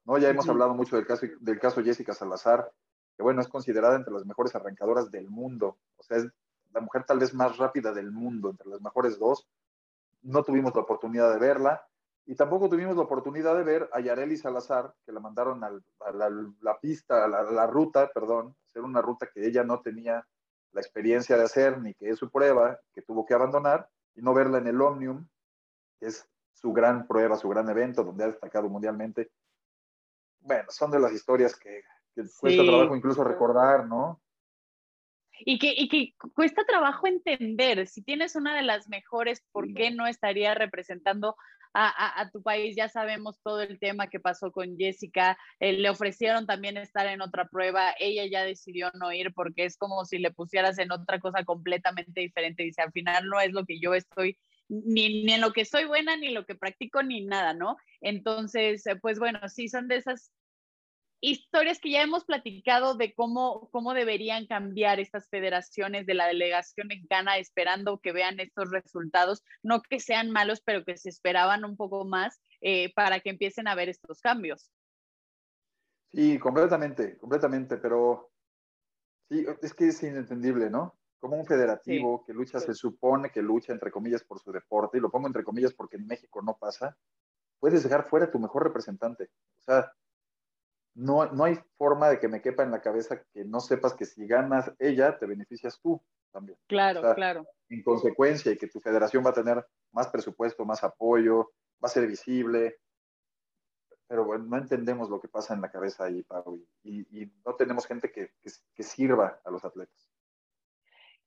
¿no? 0.04 0.18
Ya 0.18 0.28
hemos 0.28 0.48
hablado 0.48 0.74
mucho 0.74 0.96
del 0.96 1.06
caso, 1.06 1.26
del 1.40 1.58
caso 1.58 1.82
Jessica 1.82 2.14
Salazar, 2.14 2.72
que 3.16 3.22
bueno, 3.22 3.40
es 3.40 3.48
considerada 3.48 3.96
entre 3.96 4.12
las 4.12 4.26
mejores 4.26 4.54
arrancadoras 4.54 5.10
del 5.10 5.28
mundo. 5.28 5.78
O 5.96 6.02
sea, 6.02 6.18
es 6.18 6.26
la 6.72 6.80
mujer 6.80 7.04
tal 7.04 7.18
vez 7.18 7.34
más 7.34 7.56
rápida 7.58 7.92
del 7.92 8.10
mundo, 8.10 8.50
entre 8.50 8.68
las 8.68 8.80
mejores 8.80 9.18
dos. 9.18 9.48
No 10.22 10.44
tuvimos 10.44 10.74
la 10.74 10.82
oportunidad 10.82 11.32
de 11.32 11.38
verla. 11.38 11.86
Y 12.24 12.36
tampoco 12.36 12.68
tuvimos 12.68 12.96
la 12.96 13.02
oportunidad 13.02 13.56
de 13.56 13.64
ver 13.64 13.90
a 13.92 14.00
Yareli 14.00 14.36
Salazar, 14.36 14.94
que 15.04 15.12
la 15.12 15.20
mandaron 15.20 15.62
a 15.64 15.70
la, 16.12 16.78
pista, 16.80 17.24
a 17.24 17.28
la, 17.28 17.66
ruta, 17.66 18.10
perdón, 18.14 18.54
hacer 18.66 18.82
una 18.82 19.02
ruta 19.02 19.28
que 19.32 19.44
ella 19.44 19.64
no 19.64 19.80
tenía 19.80 20.26
la 20.72 20.80
experiencia 20.80 21.36
de 21.36 21.44
hacer, 21.44 21.80
ni 21.80 21.94
que 21.94 22.10
es 22.10 22.18
su 22.18 22.30
prueba, 22.30 22.78
que 22.94 23.02
tuvo 23.02 23.26
que 23.26 23.34
abandonar, 23.34 23.88
y 24.14 24.22
no 24.22 24.34
verla 24.34 24.58
en 24.58 24.68
el 24.68 24.80
Omnium, 24.80 25.26
que 25.98 26.06
es 26.06 26.28
su 26.52 26.72
gran 26.72 27.06
prueba, 27.06 27.36
su 27.36 27.48
gran 27.48 27.68
evento, 27.68 28.04
donde 28.04 28.24
ha 28.24 28.28
destacado 28.28 28.68
mundialmente. 28.68 29.32
Bueno, 30.40 30.66
son 30.70 30.90
de 30.90 31.00
las 31.00 31.12
historias 31.12 31.56
que, 31.56 31.82
cuesta 32.14 32.62
trabajo 32.64 32.94
incluso 32.94 33.24
recordar, 33.24 33.86
¿no? 33.86 34.20
Y 35.44 35.58
que, 35.58 35.74
y 35.76 35.88
que 35.88 36.14
cuesta 36.34 36.64
trabajo 36.64 37.06
entender, 37.06 37.86
si 37.86 38.02
tienes 38.02 38.36
una 38.36 38.54
de 38.56 38.62
las 38.62 38.88
mejores, 38.88 39.42
¿por 39.52 39.72
qué 39.74 39.90
no 39.90 40.06
estaría 40.06 40.54
representando 40.54 41.36
a, 41.74 42.30
tu 42.32 42.42
país. 42.42 42.76
Ya 42.76 42.88
sabemos 42.88 43.40
todo 43.42 43.60
el 43.62 43.78
tema 43.78 44.08
que 44.08 44.20
pasó 44.20 44.52
con 44.52 44.76
Jessica. 44.76 45.38
Eh, 45.60 45.72
le 45.74 45.90
ofrecieron 45.90 46.46
también 46.46 46.76
estar 46.76 47.06
en 47.06 47.22
otra 47.22 47.48
prueba. 47.48 47.94
Ella 47.98 48.26
ya 48.26 48.44
decidió 48.44 48.90
no 48.94 49.12
ir 49.12 49.32
porque 49.34 49.64
es 49.64 49.76
como 49.76 50.04
si 50.04 50.18
le 50.18 50.30
pusieras 50.30 50.78
en 50.78 50.92
otra 50.92 51.20
cosa 51.20 51.44
completamente 51.44 52.20
diferente. 52.20 52.62
Dice, 52.62 52.82
al 52.82 52.92
final 52.92 53.28
no 53.28 53.40
es 53.40 53.52
lo 53.52 53.64
que 53.64 53.80
yo 53.80 53.94
estoy 53.94 54.38
ni, 54.68 55.24
ni, 55.24 55.34
en 55.34 55.40
lo 55.40 55.52
que 55.52 55.64
soy 55.64 55.84
buena, 55.84 56.16
ni 56.16 56.30
lo 56.30 56.46
que 56.46 56.54
practico, 56.54 57.02
ni 57.02 57.24
nada, 57.24 57.52
¿no? 57.52 57.76
Entonces, 58.00 58.84
pues 59.02 59.18
bueno, 59.18 59.40
sí, 59.48 59.68
son 59.68 59.88
de 59.88 59.96
esas 59.96 60.32
historias 61.22 61.78
que 61.78 61.92
ya 61.92 62.02
hemos 62.02 62.24
platicado 62.24 62.96
de 62.96 63.14
cómo, 63.14 63.70
cómo 63.70 63.94
deberían 63.94 64.46
cambiar 64.46 64.98
estas 64.98 65.28
federaciones 65.28 66.04
de 66.04 66.14
la 66.14 66.26
delegación 66.26 66.88
mexicana 66.88 67.38
esperando 67.38 68.00
que 68.00 68.12
vean 68.12 68.40
estos 68.40 68.70
resultados, 68.70 69.42
no 69.62 69.82
que 69.82 70.00
sean 70.00 70.30
malos, 70.30 70.60
pero 70.60 70.84
que 70.84 70.96
se 70.96 71.08
esperaban 71.08 71.64
un 71.64 71.76
poco 71.76 72.04
más 72.04 72.42
eh, 72.60 72.92
para 72.94 73.20
que 73.20 73.30
empiecen 73.30 73.68
a 73.68 73.76
ver 73.76 73.88
estos 73.88 74.20
cambios. 74.20 74.72
Sí, 76.12 76.38
completamente, 76.40 77.16
completamente, 77.18 77.76
pero 77.76 78.32
sí, 79.30 79.46
es 79.62 79.72
que 79.74 79.88
es 79.88 80.02
inentendible, 80.02 80.70
¿no? 80.70 80.98
Como 81.20 81.36
un 81.36 81.46
federativo 81.46 82.24
que 82.26 82.34
lucha, 82.34 82.58
se 82.58 82.74
supone 82.74 83.30
que 83.30 83.42
lucha 83.42 83.72
entre 83.72 83.92
comillas 83.92 84.24
por 84.24 84.40
su 84.40 84.50
deporte, 84.50 84.98
y 84.98 85.00
lo 85.00 85.10
pongo 85.10 85.28
entre 85.28 85.44
comillas 85.44 85.72
porque 85.72 85.96
en 85.96 86.06
México 86.08 86.42
no 86.42 86.56
pasa, 86.58 86.98
puedes 87.60 87.84
dejar 87.84 88.08
fuera 88.08 88.26
a 88.26 88.30
tu 88.30 88.40
mejor 88.40 88.64
representante. 88.64 89.30
O 89.60 89.62
sea, 89.62 89.92
no, 90.94 91.26
no 91.32 91.44
hay 91.44 91.58
forma 91.76 92.08
de 92.08 92.18
que 92.18 92.28
me 92.28 92.42
quepa 92.42 92.62
en 92.62 92.70
la 92.70 92.80
cabeza 92.80 93.22
que 93.32 93.44
no 93.44 93.60
sepas 93.60 93.94
que 93.94 94.04
si 94.04 94.26
ganas 94.26 94.72
ella, 94.78 95.18
te 95.18 95.26
beneficias 95.26 95.80
tú 95.80 96.02
también. 96.30 96.58
Claro, 96.66 97.14
claro. 97.14 97.46
En 97.68 97.82
consecuencia, 97.82 98.52
y 98.52 98.56
que 98.56 98.68
tu 98.68 98.80
federación 98.80 99.24
va 99.24 99.30
a 99.30 99.34
tener 99.34 99.66
más 99.92 100.08
presupuesto, 100.08 100.64
más 100.64 100.84
apoyo, 100.84 101.52
va 101.82 101.86
a 101.86 101.88
ser 101.88 102.06
visible. 102.06 102.78
Pero 104.06 104.24
bueno, 104.24 104.44
no 104.44 104.58
entendemos 104.58 105.08
lo 105.08 105.20
que 105.20 105.28
pasa 105.28 105.54
en 105.54 105.62
la 105.62 105.70
cabeza 105.70 106.04
ahí, 106.04 106.22
Pablo, 106.22 106.58
y, 106.82 107.32
no 107.46 107.54
tenemos 107.56 107.86
gente 107.86 108.12
que, 108.12 108.32
que 108.42 108.82
sirva 108.82 109.40
a 109.44 109.50
los 109.50 109.64
atletas. 109.64 110.11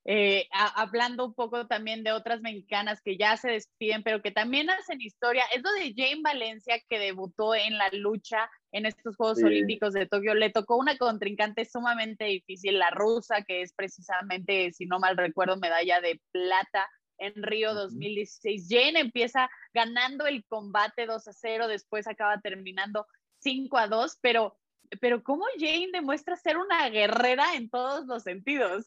Eh, 0.08 0.48
hablando 0.52 1.26
un 1.26 1.34
poco 1.34 1.65
también 1.65 2.04
de 2.04 2.12
otras 2.12 2.39
mexicanas 2.39 3.02
que 3.02 3.18
ya 3.18 3.38
se 3.38 3.50
despiden, 3.50 4.04
pero 4.04 4.22
que 4.22 4.30
también 4.30 4.70
hacen 4.70 5.02
historia, 5.02 5.44
es 5.56 5.63
lo 5.63 5.72
de 5.72 5.96
Jane 5.98 6.22
Valencia 6.24 6.80
que 6.88 7.00
debutó 7.00 7.56
en 7.56 7.76
la 7.80 7.89
lucha 7.91 8.48
en 8.72 8.86
estos 8.86 9.15
Juegos 9.15 9.41
Olímpicos 9.41 9.94
de 9.94 10.06
Tokio. 10.06 10.36
Le 10.36 10.52
tocó 10.52 10.78
una 10.78 10.96
contrincante 10.98 11.65
sumamente 11.65 12.26
difícil, 12.26 12.78
la 12.78 12.91
rusa, 12.91 13.41
que 13.41 13.63
es 13.63 13.74
precisamente, 13.74 14.72
si 14.74 14.86
no 14.86 15.00
mal 15.00 15.18
recuerdo, 15.18 15.58
medalla 15.58 16.00
de 16.02 16.22
plata 16.32 16.88
en 17.18 17.41
Río 17.41 17.74
2016. 17.74 18.68
Jane 18.70 19.00
empieza 19.00 19.50
ganando 19.74 20.28
el 20.28 20.46
combate 20.46 21.08
2 21.08 21.28
a 21.28 21.34
0, 21.34 21.68
después 21.68 22.08
acaba 22.08 22.39
terminando 22.41 23.08
5 23.39 23.76
a 23.80 23.88
2, 23.88 24.20
pero, 24.22 24.56
pero 25.02 25.24
¿cómo 25.24 25.46
Jane 25.58 25.89
demuestra 25.91 26.36
ser 26.36 26.58
una 26.58 26.88
guerrera 26.89 27.56
en 27.56 27.72
todos 27.72 28.06
los 28.06 28.22
sentidos? 28.22 28.86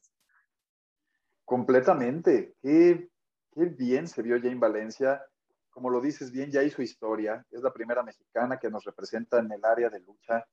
Completamente. 1.49 2.57
Qué, 2.61 3.09
bien 3.55 4.07
se 4.07 4.21
vio 4.21 4.37
Jane 4.39 4.57
Valencia. 4.57 5.25
Como 5.71 5.89
lo 5.89 5.99
dices 5.99 6.31
bien, 6.31 6.51
ya 6.51 6.63
hizo 6.63 6.83
historia. 6.83 7.43
Es 7.51 7.63
la 7.63 7.73
primera 7.73 8.03
mexicana 8.03 8.59
que 8.59 8.69
nos 8.69 8.85
representa 8.85 9.39
en 9.39 9.51
el 9.51 9.65
área 9.65 9.89
de 9.89 10.01
lucha, 10.01 10.47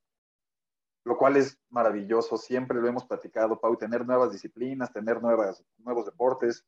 lo 1.03 1.17
cual 1.17 1.35
es 1.35 1.59
maravilloso. 1.67 2.37
Siempre 2.37 2.79
lo 2.79 2.87
hemos 2.87 3.05
platicado, 3.05 3.59
Pau, 3.59 3.75
tener 3.75 4.05
nuevas 4.05 4.31
disciplinas, 4.31 4.93
tener 4.93 5.21
nuevas, 5.21 5.61
nuevos 5.79 6.05
deportes, 6.05 6.65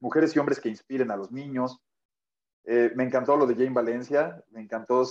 mujeres 0.00 0.34
y 0.34 0.40
hombres 0.40 0.58
que 0.58 0.70
inspiren 0.70 1.12
a 1.12 1.16
los 1.16 1.30
niños. 1.30 1.78
Eh, 2.64 2.90
me 2.96 3.04
encantó 3.04 3.36
lo 3.36 3.46
de 3.46 3.54
Jane 3.54 3.70
Valencia, 3.70 4.42
me 4.50 4.62
encantó 4.62 5.04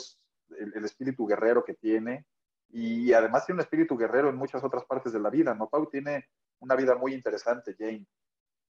el, 0.50 0.74
el, 0.76 0.84
espíritu 0.84 1.26
guerrero 1.26 1.63
que 1.63 1.76
tiene 1.76 2.26
y 2.71 3.13
además 3.13 3.45
tiene 3.45 3.60
un 3.60 3.63
espíritu 3.63 3.95
guerrero 3.95 4.28
en 4.28 4.36
muchas 4.36 4.65
otras 4.65 4.84
partes 4.84 5.13
de 5.13 5.19
la 5.21 5.30
vida, 5.30 5.56
¿no? 5.56 5.69
Pau 5.69 5.89
tiene 5.89 6.28
una 6.62 6.76
vida 6.76 6.95
muy 6.95 7.13
interesante, 7.13 7.76
Jane. 7.78 8.06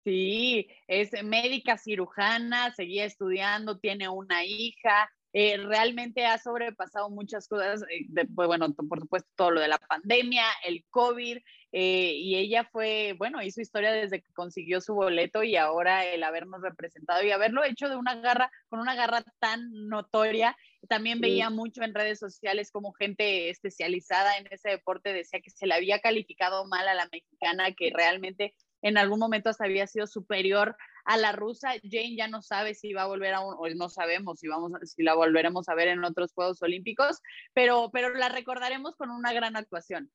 Sí, 0.05 0.69
es 0.87 1.11
médica 1.23 1.79
cirujana, 1.79 2.75
seguía 2.75 3.05
estudiando, 3.05 3.79
tiene 3.79 4.09
una 4.09 4.45
hija, 4.45 5.11
eh, 5.37 5.57
realmente 5.57 6.25
ha 6.27 6.39
sobrepasado 6.39 7.11
muchas 7.11 7.49
cosas, 7.49 7.83
eh, 7.91 8.07
pues, 8.37 8.47
bueno, 8.47 8.73
por 8.73 9.01
supuesto 9.01 9.29
todo 9.35 9.51
lo 9.51 9.61
de 9.61 9.67
la 9.67 9.79
pandemia, 9.79 10.45
el 10.65 10.85
COVID, 10.91 11.39
eh, 11.73 12.13
y 12.15 12.37
ella 12.37 12.69
fue, 12.71 13.17
bueno, 13.19 13.43
hizo 13.43 13.61
historia 13.61 13.91
desde 13.91 14.23
que 14.23 14.33
consiguió 14.33 14.81
su 14.81 14.95
boleto 14.95 15.43
y 15.43 15.57
ahora 15.57 16.05
el 16.05 16.23
habernos 16.23 16.63
representado 16.63 17.25
y 17.25 17.33
haberlo 17.33 17.65
hecho 17.65 17.89
de 17.89 17.97
una 17.97 18.15
garra, 18.15 18.49
con 18.69 18.79
una 18.79 18.95
garra 18.95 19.25
tan 19.41 19.73
notoria. 19.89 20.57
También 20.89 21.21
veía 21.21 21.51
mucho 21.51 21.83
en 21.83 21.95
redes 21.95 22.19
sociales 22.19 22.71
como 22.71 22.93
gente 22.93 23.51
especializada 23.51 24.37
en 24.39 24.47
ese 24.51 24.71
deporte 24.71 25.13
decía 25.13 25.41
que 25.41 25.51
se 25.51 25.67
le 25.67 25.75
había 25.75 26.01
calificado 26.01 26.67
mal 26.67 26.89
a 26.89 26.95
la 26.95 27.09
mexicana, 27.13 27.73
que 27.73 27.91
realmente 27.95 28.55
en 28.83 28.99
algún 28.99 29.19
momento 29.19 29.49
hasta 29.49 29.65
había 29.65 29.87
sido 29.87 30.07
superior 30.07 30.77
a 31.05 31.17
la 31.17 31.33
rusa. 31.33 31.73
Jane 31.83 32.17
ya 32.17 32.29
no 32.29 32.43
sabe 32.43 32.75
si 32.75 32.93
va 32.93 33.03
a 33.03 33.07
volver 33.07 33.35
a 33.35 33.41
un, 33.41 33.55
o 33.59 33.69
no 33.75 33.89
sabemos 33.89 34.41
si, 34.41 34.49
vamos, 34.49 34.73
si 34.85 35.03
la 35.03 35.15
volveremos 35.15 35.69
a 35.69 35.75
ver 35.75 35.89
en 35.89 36.05
otros 36.05 36.33
Juegos 36.35 36.61
Olímpicos, 36.63 37.21
pero, 37.53 37.91
pero 37.93 38.15
la 38.15 38.29
recordaremos 38.29 38.97
con 38.97 39.11
una 39.11 39.33
gran 39.33 39.57
actuación. 39.57 40.11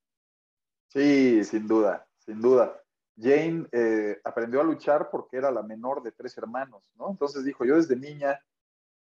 Sí, 0.87 1.43
sin 1.43 1.67
duda, 1.67 2.07
sin 2.17 2.41
duda. 2.41 2.81
Jane 3.21 3.67
eh, 3.71 4.19
aprendió 4.23 4.61
a 4.61 4.63
luchar 4.63 5.09
porque 5.11 5.37
era 5.37 5.51
la 5.51 5.61
menor 5.61 6.01
de 6.03 6.11
tres 6.11 6.37
hermanos, 6.37 6.83
¿no? 6.95 7.09
Entonces 7.11 7.43
dijo, 7.43 7.65
yo 7.65 7.75
desde 7.75 7.95
niña, 7.95 8.39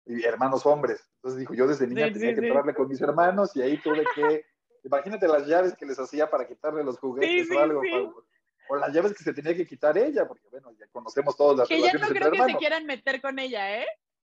hermanos 0.06 0.66
hombres, 0.66 1.08
entonces 1.16 1.40
dijo, 1.40 1.54
yo 1.54 1.68
desde 1.68 1.88
niña 1.88 2.12
tenía 2.12 2.34
que 2.34 2.48
entrarle 2.48 2.74
con 2.74 2.88
mis 2.88 3.02
hermanos 3.02 3.56
y 3.56 3.62
ahí 3.62 3.78
tuve 3.78 4.04
que, 4.16 4.46
imagínate 4.84 5.28
las 5.28 5.46
llaves 5.46 5.76
que 5.76 5.86
les 5.86 6.00
hacía 6.00 6.30
para 6.30 6.48
quitarle 6.48 6.84
los 6.84 6.98
juguetes 7.00 7.50
o 7.52 7.60
algo. 7.60 7.82
o 8.70 8.76
las 8.78 8.94
llaves 8.94 9.14
que 9.14 9.24
se 9.24 9.34
tenía 9.34 9.56
que 9.56 9.68
quitar 9.68 9.98
ella, 9.98 10.28
porque 10.28 10.48
bueno, 10.50 10.72
ya 10.80 10.88
conocemos 10.92 11.36
todas 11.36 11.58
las 11.58 11.68
Que 11.68 11.82
ya 11.82 11.94
no 11.94 12.08
creo 12.08 12.32
que 12.32 12.44
se 12.52 12.58
quieran 12.58 12.86
meter 12.86 13.22
con 13.22 13.38
ella, 13.38 13.82
¿eh? 13.82 13.86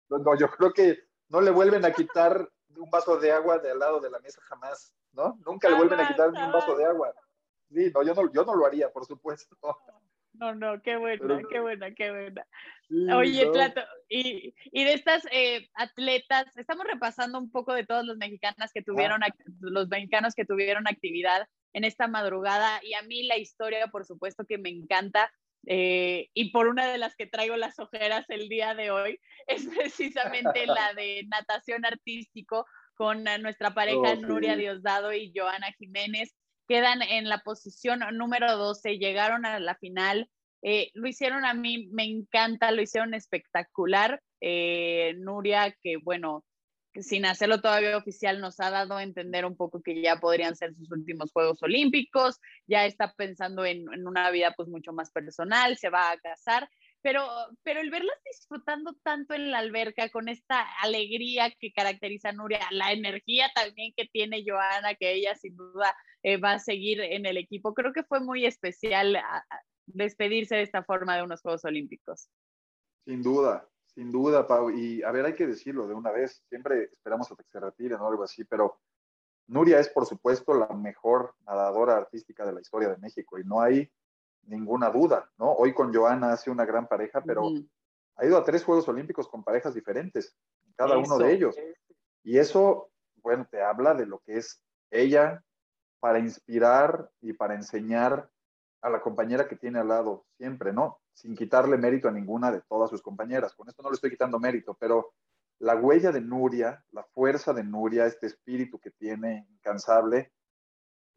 No, 0.09 0.37
yo 0.37 0.49
creo 0.49 0.73
que 0.73 0.99
no 1.29 1.41
le 1.41 1.51
vuelven 1.51 1.85
a 1.85 1.91
quitar 1.91 2.49
un 2.75 2.89
vaso 2.89 3.17
de 3.17 3.31
agua 3.31 3.59
de 3.59 3.71
al 3.71 3.79
lado 3.79 3.99
de 3.99 4.09
la 4.09 4.19
mesa 4.19 4.41
jamás, 4.43 4.93
¿no? 5.13 5.39
Nunca 5.45 5.69
le 5.69 5.75
vuelven 5.75 5.99
a 5.99 6.07
quitar 6.07 6.31
ni 6.31 6.41
un 6.41 6.51
vaso 6.51 6.75
de 6.75 6.85
agua. 6.85 7.13
Sí, 7.71 7.91
no, 7.93 8.03
yo 8.03 8.13
no, 8.13 8.31
yo 8.31 8.45
no 8.45 8.55
lo 8.55 8.65
haría, 8.65 8.91
por 8.91 9.05
supuesto. 9.05 9.55
No, 10.33 10.55
no, 10.55 10.81
qué 10.81 10.97
buena, 10.97 11.41
qué 11.49 11.59
buena, 11.59 11.93
qué 11.93 12.11
buena. 12.11 12.47
Oye, 13.15 13.47
Plato, 13.51 13.81
y, 14.09 14.53
y, 14.65 14.83
de 14.83 14.93
estas 14.93 15.25
eh, 15.31 15.69
atletas, 15.73 16.45
estamos 16.57 16.85
repasando 16.85 17.39
un 17.39 17.51
poco 17.51 17.73
de 17.73 17.85
todos 17.85 18.05
los 18.05 18.17
mexicanos 18.17 18.71
que 18.73 18.81
tuvieron, 18.81 19.21
los 19.61 19.87
mexicanos 19.87 20.35
que 20.35 20.45
tuvieron 20.45 20.87
actividad 20.87 21.47
en 21.73 21.85
esta 21.85 22.07
madrugada, 22.07 22.79
y 22.83 22.93
a 22.93 23.01
mí 23.03 23.23
la 23.23 23.37
historia, 23.37 23.87
por 23.87 24.05
supuesto, 24.05 24.45
que 24.45 24.57
me 24.57 24.69
encanta, 24.69 25.31
eh, 25.65 26.29
y 26.33 26.51
por 26.51 26.67
una 26.67 26.91
de 26.91 26.97
las 26.97 27.15
que 27.15 27.25
traigo 27.25 27.55
las 27.55 27.79
ojeras 27.79 28.29
el 28.29 28.49
día 28.49 28.75
de 28.75 28.91
hoy, 28.91 29.19
es 29.47 29.67
precisamente 29.67 30.65
la 30.67 30.93
de 30.93 31.25
natación 31.27 31.85
artístico 31.85 32.65
con 32.95 33.23
nuestra 33.41 33.73
pareja 33.73 34.13
oh, 34.13 34.15
Nuria 34.17 34.55
Diosdado 34.55 35.13
y 35.13 35.31
Joana 35.35 35.71
Jiménez. 35.73 36.35
Quedan 36.67 37.01
en 37.01 37.29
la 37.29 37.39
posición 37.39 38.01
número 38.13 38.57
12, 38.57 38.97
llegaron 38.97 39.45
a 39.45 39.59
la 39.59 39.75
final. 39.75 40.29
Eh, 40.61 40.91
lo 40.93 41.07
hicieron 41.07 41.45
a 41.45 41.53
mí, 41.53 41.87
me 41.91 42.05
encanta, 42.05 42.71
lo 42.71 42.81
hicieron 42.81 43.13
espectacular. 43.13 44.21
Eh, 44.39 45.13
Nuria, 45.17 45.75
que 45.81 45.97
bueno, 45.97 46.45
sin 47.01 47.25
hacerlo 47.25 47.59
todavía 47.59 47.97
oficial, 47.97 48.39
nos 48.39 48.59
ha 48.59 48.69
dado 48.69 48.97
a 48.97 49.03
entender 49.03 49.45
un 49.45 49.55
poco 49.55 49.81
que 49.81 50.01
ya 50.01 50.17
podrían 50.17 50.55
ser 50.55 50.75
sus 50.75 50.91
últimos 50.91 51.31
Juegos 51.31 51.61
Olímpicos, 51.63 52.39
ya 52.67 52.85
está 52.85 53.13
pensando 53.13 53.65
en, 53.65 53.87
una 54.05 54.29
vida 54.31 54.53
pues 54.55 54.69
mucho 54.69 54.93
más 54.93 55.11
personal, 55.11 55.77
se 55.77 55.89
va 55.89 56.11
a 56.11 56.17
casar, 56.17 56.69
pero, 57.03 57.27
pero 57.63 57.81
el 57.81 57.91
verlas 57.91 58.17
disfrutando 58.25 58.95
tanto 59.03 59.33
en 59.33 59.51
la 59.51 59.59
alberca, 59.59 60.09
con 60.09 60.29
esta 60.29 60.65
alegría 60.81 61.53
que 61.59 61.73
caracteriza 61.73 62.29
a 62.29 62.33
Nuria, 62.33 62.59
la 62.71 62.93
energía 62.93 63.51
también 63.53 63.93
que 63.95 64.07
tiene 64.07 64.43
Joana, 64.47 64.95
que 64.95 65.13
ella 65.13 65.35
sin 65.35 65.55
duda 65.55 65.93
eh, 66.23 66.37
va 66.37 66.53
a 66.53 66.59
seguir 66.59 67.01
en 67.01 67.25
el 67.25 67.37
equipo, 67.37 67.73
creo 67.73 67.91
que 67.91 68.03
fue 68.03 68.21
muy 68.21 68.45
especial 68.45 69.17
despedirse 69.85 70.55
de 70.55 70.61
esta 70.61 70.83
forma 70.83 71.17
de 71.17 71.23
unos 71.23 71.41
Juegos 71.41 71.65
Olímpicos. 71.65 72.29
Sin 73.05 73.21
duda, 73.21 73.67
sin 73.93 74.09
duda, 74.09 74.47
Pau. 74.47 74.69
Y 74.69 75.03
a 75.03 75.11
ver, 75.11 75.25
hay 75.25 75.35
que 75.35 75.45
decirlo 75.45 75.87
de 75.87 75.93
una 75.93 76.11
vez. 76.11 76.41
Siempre 76.47 76.85
esperamos 76.85 77.29
a 77.29 77.35
que 77.35 77.43
se 77.43 77.59
retiren 77.59 77.99
o 77.99 78.07
algo 78.07 78.23
así, 78.23 78.45
pero 78.45 78.79
Nuria 79.47 79.79
es, 79.79 79.89
por 79.89 80.05
supuesto, 80.05 80.53
la 80.53 80.69
mejor 80.69 81.35
nadadora 81.45 81.97
artística 81.97 82.45
de 82.45 82.53
la 82.53 82.61
historia 82.61 82.87
de 82.87 82.97
México 82.97 83.37
y 83.37 83.43
no 83.43 83.61
hay 83.61 83.91
ninguna 84.45 84.89
duda, 84.89 85.29
¿no? 85.37 85.51
Hoy 85.53 85.73
con 85.73 85.93
Joana 85.93 86.33
hace 86.33 86.49
una 86.49 86.65
gran 86.65 86.87
pareja, 86.87 87.21
pero 87.21 87.49
ha 88.15 88.25
ido 88.25 88.37
a 88.37 88.43
tres 88.43 88.63
Juegos 88.63 88.87
Olímpicos 88.87 89.27
con 89.27 89.43
parejas 89.43 89.73
diferentes, 89.73 90.35
cada 90.75 90.97
uno 90.97 91.17
de 91.17 91.33
ellos. 91.33 91.55
Y 92.23 92.37
eso, 92.37 92.89
bueno, 93.17 93.47
te 93.49 93.61
habla 93.61 93.93
de 93.93 94.05
lo 94.05 94.19
que 94.19 94.37
es 94.37 94.61
ella 94.91 95.43
para 95.99 96.19
inspirar 96.19 97.09
y 97.21 97.33
para 97.33 97.55
enseñar 97.55 98.29
a 98.81 98.89
la 98.89 99.01
compañera 99.01 99.47
que 99.47 99.55
tiene 99.55 99.79
al 99.79 99.87
lado 99.87 100.25
siempre, 100.37 100.73
¿no? 100.73 100.99
Sin 101.13 101.35
quitarle 101.35 101.77
mérito 101.77 102.09
a 102.09 102.11
ninguna 102.11 102.51
de 102.51 102.61
todas 102.61 102.89
sus 102.89 103.01
compañeras. 103.01 103.55
Con 103.55 103.69
esto 103.69 103.81
no 103.81 103.89
le 103.89 103.95
estoy 103.95 104.09
quitando 104.09 104.39
mérito, 104.39 104.75
pero 104.77 105.13
la 105.59 105.75
huella 105.75 106.11
de 106.11 106.19
Nuria, 106.19 106.83
la 106.91 107.03
fuerza 107.03 107.53
de 107.53 107.63
Nuria, 107.63 108.05
este 108.05 108.27
espíritu 108.27 108.79
que 108.79 108.91
tiene 108.91 109.47
incansable, 109.49 110.33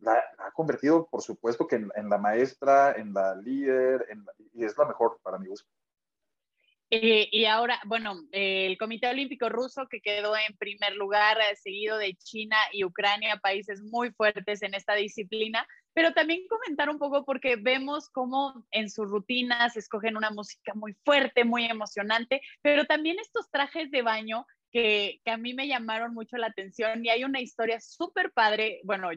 la 0.01 0.23
ha 0.39 0.51
convertido, 0.53 1.07
por 1.07 1.23
supuesto, 1.23 1.67
que 1.67 1.77
en, 1.77 2.09
la 2.09 2.19
maestra, 2.19 2.93
en 2.93 3.13
la 3.13 3.35
líder, 3.35 4.07
y 4.53 4.65
es 4.65 4.77
la 4.77 4.87
mejor 4.87 5.19
para 5.23 5.39
mi 5.39 5.49
gusto. 5.49 5.69
Eh, 6.89 7.29
y 7.33 7.47
ahora, 7.47 7.81
bueno, 7.85 8.15
el 8.31 8.79
Comité 8.79 9.09
Olímpico 9.09 9.49
Ruso 9.49 9.89
que 9.89 10.01
quedó 10.01 10.37
en 10.37 10.57
primer 10.57 10.95
lugar, 10.95 11.37
eh, 11.41 11.57
seguido 11.57 11.99
de 11.99 12.15
China 12.15 12.57
y 12.73 12.85
Ucrania, 12.85 13.41
países 13.43 13.83
muy 13.83 14.13
fuertes 14.13 14.63
en 14.63 14.73
esta 14.73 14.95
disciplina, 14.95 15.67
pero 15.95 16.13
también 16.13 16.47
comentar 16.49 16.89
un 16.89 16.99
poco 16.99 17.25
porque 17.25 17.57
vemos 17.57 18.09
cómo 18.11 18.65
en 18.71 18.89
sus 18.89 19.11
rutinas 19.11 19.77
escogen 19.77 20.17
una 20.17 20.31
música 20.31 20.75
muy 20.75 20.95
fuerte, 21.05 21.45
muy 21.45 21.65
emocionante, 21.65 22.41
pero 22.63 22.85
también 22.85 23.19
estos 23.19 23.51
trajes 23.51 23.91
de 23.91 24.03
baño 24.03 24.47
que, 24.71 25.21
que 25.25 25.31
a 25.33 25.39
mí 25.39 25.55
me 25.55 25.67
llamaron 25.67 26.15
mucho 26.15 26.37
la 26.37 26.49
atención 26.49 27.05
y 27.05 27.09
hay 27.09 27.25
una 27.25 27.41
historia 27.41 27.81
súper 27.81 28.31
padre, 28.31 28.81
bueno, 28.85 29.09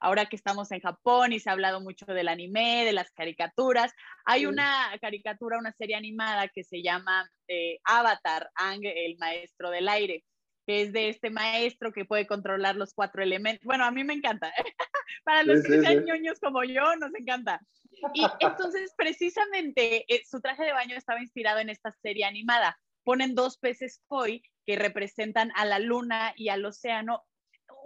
ahora 0.00 0.26
que 0.26 0.36
estamos 0.36 0.70
en 0.72 0.80
Japón 0.80 1.32
y 1.32 1.40
se 1.40 1.50
ha 1.50 1.52
hablado 1.52 1.80
mucho 1.80 2.06
del 2.06 2.28
anime, 2.28 2.84
de 2.84 2.92
las 2.92 3.10
caricaturas, 3.12 3.92
hay 4.24 4.46
una 4.46 4.90
caricatura, 5.00 5.58
una 5.58 5.72
serie 5.72 5.96
animada 5.96 6.48
que 6.48 6.64
se 6.64 6.82
llama 6.82 7.30
eh, 7.48 7.78
Avatar, 7.84 8.50
Ang, 8.54 8.84
el 8.84 9.16
maestro 9.18 9.70
del 9.70 9.88
aire 9.88 10.24
que 10.66 10.82
es 10.82 10.92
de 10.92 11.08
este 11.08 11.30
maestro 11.30 11.92
que 11.92 12.04
puede 12.04 12.26
controlar 12.26 12.74
los 12.74 12.92
cuatro 12.92 13.22
elementos. 13.22 13.64
Bueno, 13.64 13.84
a 13.84 13.92
mí 13.92 14.02
me 14.02 14.14
encanta. 14.14 14.52
Para 15.24 15.44
los 15.44 15.62
que 15.62 15.80
sean 15.80 16.04
ñoños 16.04 16.40
como 16.40 16.64
yo, 16.64 16.96
nos 16.96 17.14
encanta. 17.14 17.60
Y 18.12 18.22
entonces, 18.40 18.92
precisamente, 18.96 20.12
eh, 20.12 20.22
su 20.28 20.40
traje 20.40 20.64
de 20.64 20.72
baño 20.72 20.96
estaba 20.96 21.22
inspirado 21.22 21.60
en 21.60 21.70
esta 21.70 21.92
serie 22.02 22.24
animada. 22.24 22.78
Ponen 23.04 23.36
dos 23.36 23.58
peces 23.58 24.02
koi 24.08 24.42
que 24.66 24.76
representan 24.76 25.52
a 25.54 25.64
la 25.64 25.78
luna 25.78 26.32
y 26.34 26.48
al 26.48 26.64
océano 26.64 27.24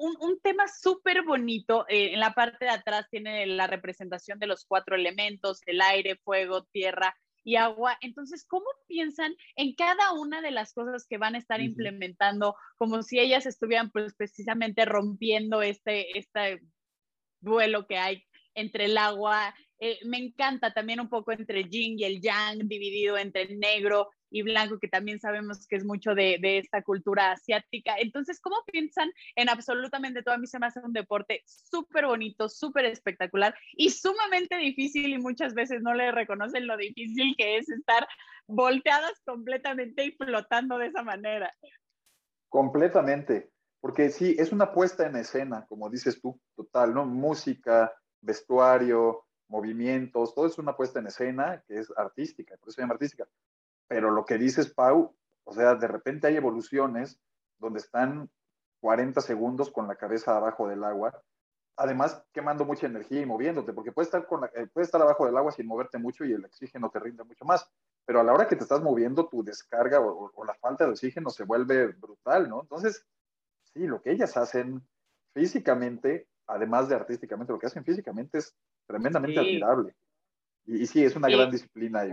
un, 0.00 0.40
tema 0.40 0.64
súper 0.68 1.22
bonito. 1.22 1.86
Eh, 1.88 2.14
en 2.14 2.20
la 2.20 2.32
parte 2.32 2.64
de 2.64 2.70
atrás 2.70 3.06
tiene 3.10 3.46
la 3.46 3.66
representación 3.66 4.38
de 4.38 4.46
los 4.46 4.64
cuatro 4.64 4.96
elementos, 4.96 5.60
el 5.66 5.80
aire, 5.80 6.16
fuego, 6.16 6.64
tierra 6.72 7.14
y 7.44 7.56
agua. 7.56 7.96
Entonces, 8.00 8.46
¿cómo 8.46 8.66
piensan 8.86 9.34
en 9.56 9.74
cada 9.74 10.12
una 10.12 10.40
de 10.40 10.50
las 10.50 10.72
cosas 10.72 11.06
que 11.08 11.18
van 11.18 11.34
a 11.34 11.38
estar 11.38 11.60
implementando, 11.60 12.56
como 12.76 13.02
si 13.02 13.18
ellas 13.18 13.46
estuvieran 13.46 13.90
pues, 13.90 14.14
precisamente 14.14 14.84
rompiendo 14.84 15.62
este, 15.62 16.18
este 16.18 16.60
duelo 17.40 17.86
que 17.86 17.98
hay 17.98 18.24
entre 18.54 18.86
el 18.86 18.96
agua? 18.98 19.54
Eh, 19.78 19.98
me 20.04 20.18
encanta 20.18 20.72
también 20.72 21.00
un 21.00 21.08
poco 21.08 21.32
entre 21.32 21.60
el 21.60 21.70
yin 21.70 21.98
y 21.98 22.04
el 22.04 22.20
yang, 22.20 22.68
dividido 22.68 23.16
entre 23.16 23.42
el 23.42 23.58
negro 23.58 24.10
y 24.30 24.42
blanco, 24.42 24.78
que 24.78 24.88
también 24.88 25.20
sabemos 25.20 25.66
que 25.66 25.76
es 25.76 25.84
mucho 25.84 26.14
de, 26.14 26.38
esta 26.42 26.82
cultura 26.82 27.32
asiática. 27.32 27.96
Entonces, 27.98 28.40
¿cómo 28.40 28.56
piensan 28.66 29.10
en 29.36 29.48
absolutamente 29.48 30.22
todo? 30.22 30.34
A 30.34 30.38
mí 30.38 30.46
se 30.46 30.58
me 30.58 30.66
hace 30.66 30.80
un 30.80 30.92
deporte 30.92 31.42
súper 31.44 32.06
bonito, 32.06 32.48
súper 32.48 32.86
espectacular 32.86 33.54
y 33.72 33.90
sumamente 33.90 34.56
difícil 34.56 35.12
y 35.12 35.18
muchas 35.18 35.54
veces 35.54 35.82
no 35.82 35.94
le 35.94 36.12
reconocen 36.12 36.66
lo 36.66 36.76
difícil 36.76 37.34
que 37.36 37.58
es 37.58 37.68
estar 37.68 38.06
volteadas 38.46 39.20
completamente 39.24 40.04
y 40.04 40.12
flotando 40.12 40.78
de 40.78 40.86
esa 40.86 41.02
manera. 41.02 41.52
Completamente, 42.48 43.50
porque 43.80 44.10
sí, 44.10 44.36
es 44.38 44.52
una 44.52 44.72
puesta 44.72 45.06
en 45.06 45.16
escena, 45.16 45.66
como 45.68 45.88
dices 45.88 46.20
tú, 46.20 46.40
total, 46.56 46.94
¿no? 46.94 47.04
Música, 47.06 47.92
vestuario, 48.20 49.24
movimientos, 49.48 50.34
todo 50.34 50.46
es 50.46 50.58
una 50.58 50.76
puesta 50.76 51.00
en 51.00 51.08
escena 51.08 51.62
que 51.66 51.78
es 51.78 51.92
artística, 51.96 52.56
por 52.56 52.68
eso 52.68 52.76
se 52.76 52.82
llama 52.82 52.94
artística 52.94 53.26
pero 53.90 54.12
lo 54.12 54.24
que 54.24 54.38
dices, 54.38 54.72
Pau, 54.72 55.16
o 55.42 55.52
sea, 55.52 55.74
de 55.74 55.88
repente 55.88 56.28
hay 56.28 56.36
evoluciones 56.36 57.20
donde 57.58 57.80
están 57.80 58.30
40 58.82 59.20
segundos 59.20 59.72
con 59.72 59.88
la 59.88 59.96
cabeza 59.96 60.36
abajo 60.36 60.68
del 60.68 60.84
agua, 60.84 61.20
además 61.76 62.24
quemando 62.32 62.64
mucha 62.64 62.86
energía 62.86 63.20
y 63.20 63.26
moviéndote, 63.26 63.72
porque 63.72 63.90
puedes 63.90 64.06
estar, 64.06 64.28
con 64.28 64.44
eh, 64.44 64.68
estar 64.76 65.02
abajo 65.02 65.26
del 65.26 65.36
agua 65.36 65.50
sin 65.50 65.66
moverte 65.66 65.98
mucho 65.98 66.24
y 66.24 66.32
el 66.32 66.44
oxígeno 66.44 66.88
te 66.88 67.00
rinde 67.00 67.24
mucho 67.24 67.44
más, 67.44 67.68
pero 68.06 68.20
a 68.20 68.22
la 68.22 68.32
hora 68.32 68.46
que 68.46 68.54
te 68.54 68.62
estás 68.62 68.80
moviendo, 68.80 69.28
tu 69.28 69.42
descarga 69.42 69.98
o, 70.00 70.44
la 70.44 70.54
falta 70.54 70.84
de 70.84 70.92
oxígeno 70.92 71.28
se 71.28 71.42
vuelve 71.42 71.88
brutal, 71.88 72.48
¿no? 72.48 72.60
Entonces, 72.62 73.04
sí, 73.74 73.88
lo 73.88 74.00
que 74.00 74.12
ellas 74.12 74.36
hacen 74.36 74.86
físicamente, 75.34 76.28
además 76.46 76.88
de 76.88 76.94
artísticamente, 76.94 77.52
lo 77.52 77.58
que 77.58 77.66
hacen 77.66 77.84
físicamente 77.84 78.38
es 78.38 78.54
tremendamente 78.86 79.40
admirable. 79.40 79.96
Y, 80.64 80.86
sí, 80.86 81.02
es 81.02 81.16
una 81.16 81.28
gran 81.28 81.50
disciplina. 81.50 82.04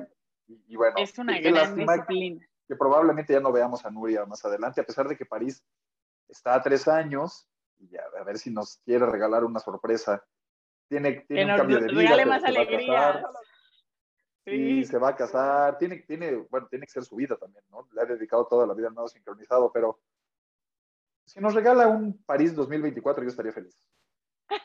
Y, 0.48 0.64
y, 0.68 0.76
bueno, 0.76 0.96
es 0.98 1.18
una 1.18 1.40
gran 1.40 1.76
disciplina. 1.76 2.46
Que, 2.68 2.76
probablemente 2.76 3.34
ya 3.34 3.40
no 3.40 3.52
veamos 3.52 3.86
a 3.86 3.90
Nuria 3.90 4.26
más 4.26 4.44
adelante, 4.44 4.82
a 4.82 4.86
pesar 4.86 5.08
de 5.08 5.16
que 5.16 5.26
París 5.26 5.64
está 6.28 6.56
a 6.56 6.62
tres 6.62 6.88
años, 6.88 7.48
y 7.80 7.90
ya, 7.90 8.02
a 8.20 8.24
ver 8.24 8.38
si 8.38 8.52
nos 8.52 8.78
quiere 8.84 9.06
regalar 9.06 9.44
una 9.44 9.60
sorpresa. 9.60 10.24
Tiene, 10.90 11.26
tiene 11.28 11.52
un 11.52 11.58
cambio 11.58 11.80
de 11.80 11.88
vida. 11.88 12.26
Más 12.26 12.44
alegría. 12.44 13.24
Sí. 14.46 14.86
se 14.86 14.98
va 14.98 15.10
a 15.10 15.16
casar. 15.16 15.78
Tiene, 15.78 15.98
tiene, 16.08 16.36
bueno, 16.50 16.68
tiene 16.70 16.86
que 16.86 16.92
ser 16.92 17.04
su 17.04 17.18
vida 17.18 17.36
también, 17.36 17.64
¿no? 17.70 17.88
Le 17.92 18.02
ha 18.02 18.06
dedicado 18.06 18.48
toda 18.48 18.66
la 18.66 18.74
vida 18.74 18.88
al 18.88 18.96
nado 18.96 19.08
sincronizado, 19.08 19.72
pero 19.72 20.00
si 21.26 21.42
nos 21.42 21.54
regala 21.54 21.88
un 21.88 22.24
París 22.24 22.56
2024, 22.56 23.24
yo 23.24 23.30
estaría 23.30 23.52
feliz. 23.52 23.78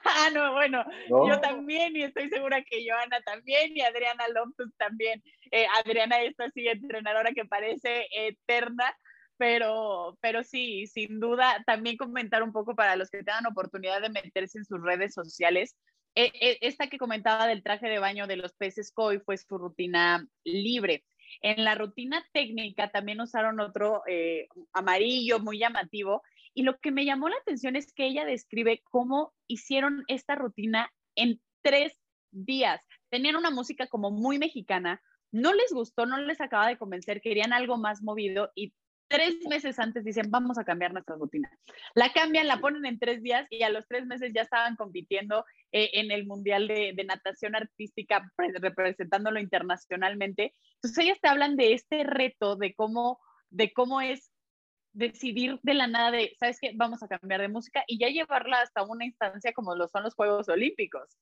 Ah, 0.05 0.31
no, 0.33 0.53
bueno, 0.53 0.85
yo 1.09 1.40
también 1.40 1.97
y 1.97 2.03
estoy 2.03 2.29
segura 2.29 2.62
que 2.62 2.85
Joana 2.87 3.21
también 3.23 3.77
y 3.77 3.81
Adriana 3.81 4.29
López 4.29 4.68
también. 4.77 5.23
Eh, 5.51 5.66
Adriana 5.79 6.23
es 6.23 6.38
así 6.38 6.68
entrenadora 6.68 7.33
que 7.33 7.45
parece 7.45 8.07
eterna, 8.12 8.97
pero, 9.37 10.16
pero 10.21 10.45
sí, 10.45 10.87
sin 10.87 11.18
duda, 11.18 11.62
también 11.66 11.97
comentar 11.97 12.42
un 12.42 12.53
poco 12.53 12.75
para 12.77 12.97
los 12.97 13.11
que 13.11 13.18
tengan 13.18 13.47
oportunidad 13.47 14.01
de 14.01 14.11
meterse 14.11 14.59
en 14.59 14.64
sus 14.64 14.81
redes 14.83 15.14
sociales. 15.14 15.77
e, 16.14 16.31
e, 16.40 16.59
esta 16.61 16.88
que 16.88 16.99
comentaba 16.99 17.47
del 17.47 17.62
traje 17.62 17.88
de 17.88 17.99
baño 17.99 18.27
de 18.27 18.37
los 18.37 18.53
peces 18.55 18.92
koi 18.92 19.18
fue 19.21 19.37
su 19.38 19.59
rutina 19.59 20.27
libre. 20.45 21.05
En 21.40 21.64
la 21.64 21.75
rutina 21.75 22.25
técnica 22.33 22.90
también 22.90 23.21
usaron 23.21 23.61
otro 23.61 24.03
eh, 24.07 24.49
amarillo 24.73 25.38
muy 25.38 25.59
llamativo 25.59 26.23
y 26.55 26.62
lo 26.62 26.79
que 26.79 26.91
me 26.91 27.05
llamó 27.05 27.29
la 27.29 27.37
atención 27.37 27.77
es 27.77 27.93
que 27.93 28.07
ella 28.07 28.25
describe 28.25 28.83
cómo 28.91 29.33
hicieron 29.47 30.05
esta 30.09 30.35
rutina 30.35 30.91
en 31.15 31.41
tres 31.62 31.97
días. 32.31 32.81
Tenían 33.11 33.37
una 33.37 33.51
música 33.51 33.87
como 33.87 34.11
muy 34.11 34.38
mexicana, 34.38 35.03
no 35.31 35.53
les 35.55 35.73
gustó, 35.73 36.07
no 36.07 36.19
les 36.19 36.41
acaba 36.41 36.67
de 36.69 36.77
convencer, 36.77 37.21
querían 37.21 37.53
algo 37.53 37.79
más 37.79 38.03
movido 38.03 38.51
y 38.55 38.73
tres 39.12 39.37
meses 39.47 39.79
antes 39.79 40.05
dicen, 40.05 40.31
vamos 40.31 40.59
a 40.59 40.65
cambiar 40.65 40.93
nuestra 40.93 41.17
rutina. 41.17 41.51
La 41.95 42.12
cambian, 42.12 42.47
la 42.47 42.61
ponen 42.61 42.87
en 42.87 42.99
tres 42.99 43.23
días 43.23 43.47
y 43.51 43.62
a 43.62 43.69
los 43.69 43.87
tres 43.87 44.07
meses 44.07 44.33
ya 44.35 44.41
estaban 44.41 44.75
compitiendo 44.75 45.45
eh, 45.71 45.91
en 45.95 46.11
el 46.11 46.27
Mundial 46.27 46.67
de, 46.67 47.05
Natación 47.07 47.55
Artística, 47.55 48.31
representándolo 48.38 49.38
internacionalmente. 49.38 50.55
Entonces 50.77 51.05
ellas 51.05 51.19
te 51.21 51.29
hablan 51.29 51.57
de 51.57 51.75
este 51.75 52.05
reto, 52.05 52.57
de 52.57 52.75
cómo, 52.75 53.21
de 53.51 53.73
cómo 53.75 54.01
es 54.01 54.32
decidir 54.93 55.59
de 55.63 55.75
la 55.75 55.87
nada 55.87 56.11
de, 56.11 56.35
¿sabes 56.39 56.59
qué? 56.61 56.73
Vamos 56.75 57.03
a 57.03 57.09
cambiar 57.09 57.41
de 57.41 57.49
música 57.49 57.85
y 57.87 57.99
ya 57.99 58.09
llevarla 58.09 58.61
hasta 58.61 58.83
una 58.85 59.05
instancia 59.05 59.53
como 59.53 59.75
lo 59.75 59.89
son 59.89 60.03
los 60.03 60.15
Juegos 60.15 60.49
Olímpicos. 60.49 61.19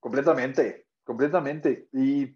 Completamente, 0.00 0.86
completamente. 1.04 1.88
Y 1.92 2.34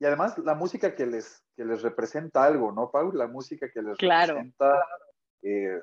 y 0.00 0.04
además 0.04 0.38
la 0.38 0.54
música 0.54 0.94
que 0.94 1.06
les, 1.06 1.44
que 1.56 1.64
les 1.64 1.82
representa 1.82 2.44
algo, 2.44 2.70
¿no, 2.72 2.90
Paul? 2.90 3.16
La 3.18 3.26
música 3.26 3.70
que 3.70 3.82
les 3.82 3.98
representa 3.98 4.84
eh, 5.42 5.80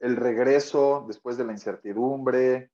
el 0.00 0.16
regreso 0.16 1.04
después 1.06 1.36
de 1.36 1.44
la 1.44 1.52
incertidumbre, 1.52 2.70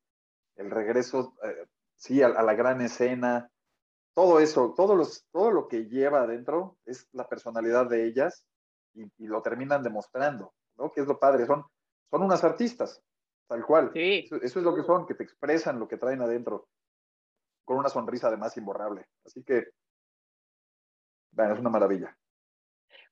el 0.56 0.70
regreso, 0.70 1.34
eh, 1.44 1.66
sí, 1.96 2.22
a, 2.22 2.28
la 2.28 2.54
gran 2.54 2.80
escena, 2.80 3.50
todo 4.14 4.40
eso, 4.40 4.72
todo, 4.74 4.96
los, 4.96 5.26
todo 5.32 5.50
lo 5.50 5.68
que 5.68 5.86
lleva 5.86 6.22
adentro 6.22 6.78
es 6.86 7.08
la 7.12 7.28
personalidad 7.28 7.86
de 7.86 8.06
ellas 8.06 8.46
y, 8.94 9.26
lo 9.26 9.42
terminan 9.42 9.82
demostrando, 9.82 10.54
¿no? 10.76 10.92
Que 10.92 11.00
es 11.00 11.06
lo 11.06 11.18
padre, 11.18 11.46
son, 11.46 11.64
son 12.10 12.22
unas 12.22 12.42
artistas, 12.44 13.02
tal 13.48 13.64
cual. 13.64 13.90
Sí. 13.92 14.22
Eso, 14.24 14.36
eso, 14.36 14.58
es 14.58 14.64
lo 14.64 14.74
que 14.74 14.82
son, 14.82 15.06
que 15.06 15.14
te 15.14 15.24
expresan 15.24 15.78
lo 15.78 15.88
que 15.88 15.96
traen 15.96 16.22
adentro, 16.22 16.68
con 17.64 17.78
una 17.78 17.88
sonrisa 17.88 18.28
además 18.28 18.56
imborrable. 18.56 19.06
Así 19.24 19.42
que 19.42 19.72
bueno, 21.34 21.54
es 21.54 21.60
una 21.60 21.70
maravilla. 21.70 22.16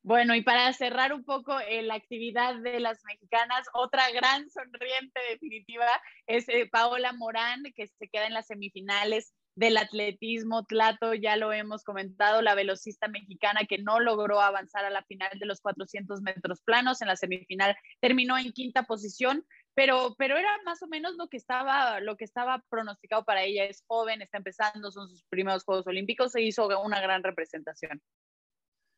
Bueno, 0.04 0.34
y 0.34 0.42
para 0.42 0.72
cerrar 0.72 1.12
un 1.12 1.24
poco 1.24 1.58
eh, 1.60 1.82
la 1.82 1.94
actividad 1.94 2.56
de 2.56 2.80
las 2.80 3.04
mexicanas, 3.04 3.66
otra 3.72 4.10
gran 4.10 4.48
sonriente 4.50 5.20
definitiva 5.30 5.86
es 6.26 6.48
eh, 6.48 6.68
Paola 6.70 7.12
Morán, 7.12 7.62
que 7.74 7.86
se 7.86 8.08
queda 8.08 8.26
en 8.26 8.34
las 8.34 8.46
semifinales 8.46 9.32
del 9.54 9.76
atletismo. 9.76 10.64
Tlato, 10.64 11.14
ya 11.14 11.36
lo 11.36 11.52
hemos 11.52 11.84
comentado, 11.84 12.42
la 12.42 12.54
velocista 12.54 13.08
mexicana 13.08 13.62
que 13.68 13.78
no 13.78 14.00
logró 14.00 14.40
avanzar 14.40 14.84
a 14.84 14.90
la 14.90 15.02
final 15.04 15.30
de 15.38 15.46
los 15.46 15.60
400 15.60 16.22
metros 16.22 16.60
planos. 16.62 17.02
En 17.02 17.08
la 17.08 17.16
semifinal 17.16 17.76
terminó 18.00 18.38
en 18.38 18.52
quinta 18.52 18.84
posición, 18.84 19.44
pero, 19.74 20.14
pero 20.18 20.36
era 20.36 20.50
más 20.64 20.82
o 20.82 20.86
menos 20.86 21.14
lo 21.16 21.28
que, 21.28 21.36
estaba, 21.36 22.00
lo 22.00 22.16
que 22.16 22.24
estaba 22.24 22.62
pronosticado 22.68 23.24
para 23.24 23.42
ella. 23.42 23.64
Es 23.64 23.84
joven, 23.86 24.22
está 24.22 24.38
empezando, 24.38 24.90
son 24.90 25.08
sus 25.08 25.24
primeros 25.24 25.64
Juegos 25.64 25.86
Olímpicos, 25.86 26.32
se 26.32 26.42
hizo 26.42 26.68
una 26.80 27.00
gran 27.00 27.22
representación. 27.22 28.00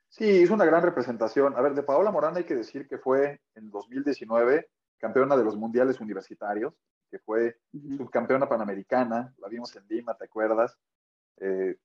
Sí, 0.09 0.43
hizo 0.43 0.55
una 0.55 0.64
gran 0.64 0.83
representación. 0.83 1.57
A 1.57 1.61
ver, 1.61 1.75
de 1.75 1.83
Paola 1.83 2.12
Morán 2.12 2.37
hay 2.37 2.45
que 2.45 2.55
decir 2.55 2.87
que 2.87 2.99
fue 2.99 3.40
en 3.57 3.71
2019 3.71 4.69
campeona 4.99 5.37
de 5.37 5.45
los 5.45 5.57
mundiales 5.57 6.01
universitarios, 6.01 6.73
que 7.14 7.20
fue 7.20 7.61
subcampeona 7.96 8.48
panamericana, 8.48 9.33
la 9.38 9.46
vimos 9.46 9.77
en 9.77 9.87
Lima, 9.87 10.16
¿te 10.16 10.24
acuerdas? 10.24 10.77
Eh, 11.37 11.77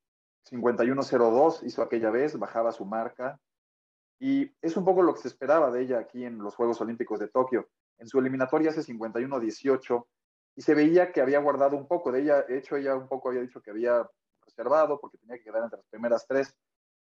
51.02 0.49 1.67
hizo 1.67 1.83
aquella 1.83 2.09
vez, 2.09 2.39
bajaba 2.39 2.71
su 2.71 2.83
marca, 2.83 3.39
y 4.19 4.51
es 4.59 4.75
un 4.75 4.83
poco 4.83 5.03
lo 5.03 5.13
que 5.13 5.21
se 5.21 5.27
esperaba 5.27 5.69
de 5.69 5.83
ella 5.83 5.99
aquí 5.99 6.25
en 6.25 6.39
los 6.39 6.55
Juegos 6.55 6.81
Olímpicos 6.81 7.19
de 7.19 7.27
Tokio. 7.27 7.69
En 7.99 8.07
su 8.07 8.17
eliminatoria 8.17 8.71
hace 8.71 8.81
51-18 8.81 10.07
y 10.55 10.63
se 10.63 10.73
veía 10.73 11.11
que 11.11 11.21
había 11.21 11.37
guardado 11.37 11.77
un 11.77 11.87
poco 11.87 12.11
de 12.11 12.21
ella, 12.21 12.41
de 12.41 12.57
hecho 12.57 12.75
ella 12.75 12.95
un 12.95 13.07
poco 13.07 13.29
había 13.29 13.41
dicho 13.41 13.61
que 13.61 13.69
había 13.69 14.09
reservado 14.41 14.99
porque 14.99 15.19
tenía 15.19 15.37
que 15.37 15.43
quedar 15.43 15.61
entre 15.63 15.77
las 15.77 15.87
primeras 15.89 16.25
tres. 16.25 16.57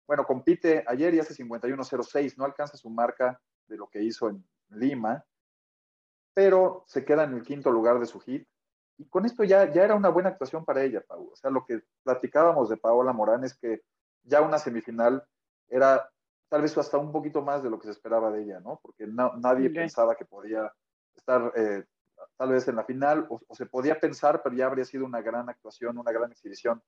Bueno, 0.06 0.26
compite 0.26 0.84
ayer 0.86 1.16
y 1.16 1.20
hace 1.20 1.34
51-06, 1.44 2.38
no 2.38 2.46
alcanza 2.46 2.78
su 2.78 2.92
marca 2.92 3.42
de 3.66 3.78
lo 3.78 3.88
que 3.88 4.04
hizo 4.04 4.30
en 4.30 4.46
Lima, 4.70 5.26
pero 6.34 6.84
se 6.88 7.06
queda 7.06 7.24
en 7.24 7.34
el 7.34 7.44
quinto 7.44 7.72
lugar 7.72 8.00
de 8.00 8.06
su 8.06 8.20
hit. 8.20 8.48
Y 8.98 9.08
con 9.08 9.26
esto 9.26 9.44
ya, 9.44 9.72
ya 9.72 9.84
era 9.84 9.96
una 9.96 10.10
buena 10.10 10.30
actuación 10.30 10.64
para 10.64 10.84
ella, 10.84 11.02
Pau. 11.02 11.32
O 11.32 11.36
sea, 11.36 11.50
lo 11.50 11.66
que 11.66 11.82
platicábamos 12.04 12.70
de 12.70 12.78
Paola 12.78 13.14
Morán 13.14 13.44
es 13.44 13.58
que 13.58 13.82
ya 14.24 14.42
una 14.42 14.60
semifinal 14.60 15.26
era 15.68 16.10
tal 16.50 16.62
vez 16.62 16.78
hasta 16.78 16.98
un 16.98 17.12
poquito 17.12 17.42
más 17.42 17.64
de 17.64 17.70
lo 17.70 17.80
que 17.80 17.88
se 17.88 17.94
esperaba 17.94 18.30
de 18.32 18.44
ella, 18.44 18.60
¿no? 18.60 18.80
Porque 18.84 19.08
nadie 19.08 19.70
pensaba 19.70 20.16
que 20.16 20.26
podía 20.26 20.72
estar 21.16 21.52
eh, 21.56 21.86
tal 22.38 22.50
vez 22.50 22.68
en 22.68 22.76
la 22.76 22.84
final, 22.84 23.26
o, 23.30 23.40
se 23.56 23.66
podía 23.66 24.00
pensar, 24.00 24.42
pero 24.44 24.56
ya 24.56 24.66
habría 24.66 24.86
sido 24.86 25.06
una 25.06 25.22
gran 25.22 25.50
actuación, 25.50 25.98
una 25.98 26.12
gran 26.12 26.32
exhibición. 26.32 26.82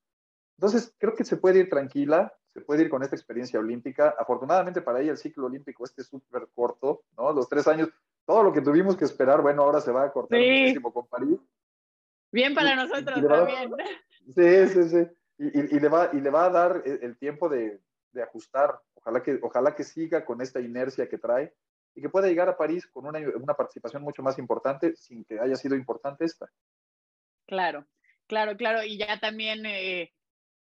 Entonces, 0.57 0.93
creo 0.97 1.15
que 1.15 1.25
se 1.25 1.37
puede 1.37 1.59
ir 1.59 1.69
tranquila, 1.69 2.33
se 2.53 2.61
puede 2.61 2.83
ir 2.83 2.89
con 2.89 3.03
esta 3.03 3.15
experiencia 3.15 3.59
olímpica. 3.59 4.15
Afortunadamente 4.17 4.81
para 4.81 5.01
ella 5.01 5.11
el 5.11 5.17
ciclo 5.17 5.47
olímpico 5.47 5.83
este 5.83 6.01
es 6.01 6.07
súper 6.07 6.47
corto, 6.53 7.03
¿no? 7.17 7.31
Los 7.33 7.49
tres 7.49 7.67
años, 7.67 7.89
todo 8.25 8.43
lo 8.43 8.53
que 8.53 8.61
tuvimos 8.61 8.95
que 8.95 9.05
esperar, 9.05 9.41
bueno, 9.41 9.63
ahora 9.63 9.81
se 9.81 9.91
va 9.91 10.05
a 10.05 10.11
cortar 10.11 10.39
muchísimo 10.39 10.93
con 10.93 11.07
París. 11.07 11.39
Bien 12.31 12.53
para 12.53 12.75
nosotros 12.75 13.27
también. 13.27 13.71
Sí, 14.35 14.67
sí, 14.67 14.89
sí. 14.89 15.07
Y, 15.37 15.79
le 15.79 15.89
va, 15.89 16.09
y 16.13 16.21
le 16.21 16.29
va 16.29 16.45
a 16.45 16.49
dar 16.49 16.83
el, 16.85 17.17
tiempo 17.17 17.49
de, 17.49 17.81
de 18.11 18.23
ajustar 18.23 18.79
Ojalá 19.03 19.21
que, 19.21 19.39
ojalá 19.41 19.75
que 19.75 19.83
siga 19.83 20.23
con 20.23 20.41
esta 20.41 20.61
inercia 20.61 21.09
que 21.09 21.17
trae 21.17 21.53
y 21.93 22.01
que 22.01 22.09
pueda 22.09 22.27
llegar 22.27 22.47
a 22.47 22.55
París 22.55 22.87
con 22.87 23.05
una, 23.05 23.19
una 23.19 23.53
participación 23.53 24.01
mucho 24.01 24.23
más 24.23 24.39
importante 24.39 24.95
sin 24.95 25.25
que 25.25 25.39
haya 25.39 25.57
sido 25.57 25.75
importante 25.75 26.23
esta. 26.23 26.49
Claro, 27.45 27.85
claro, 28.27 28.55
claro. 28.55 28.81
Y 28.83 28.97
ya 28.97 29.19
también 29.19 29.65
eh, 29.65 30.13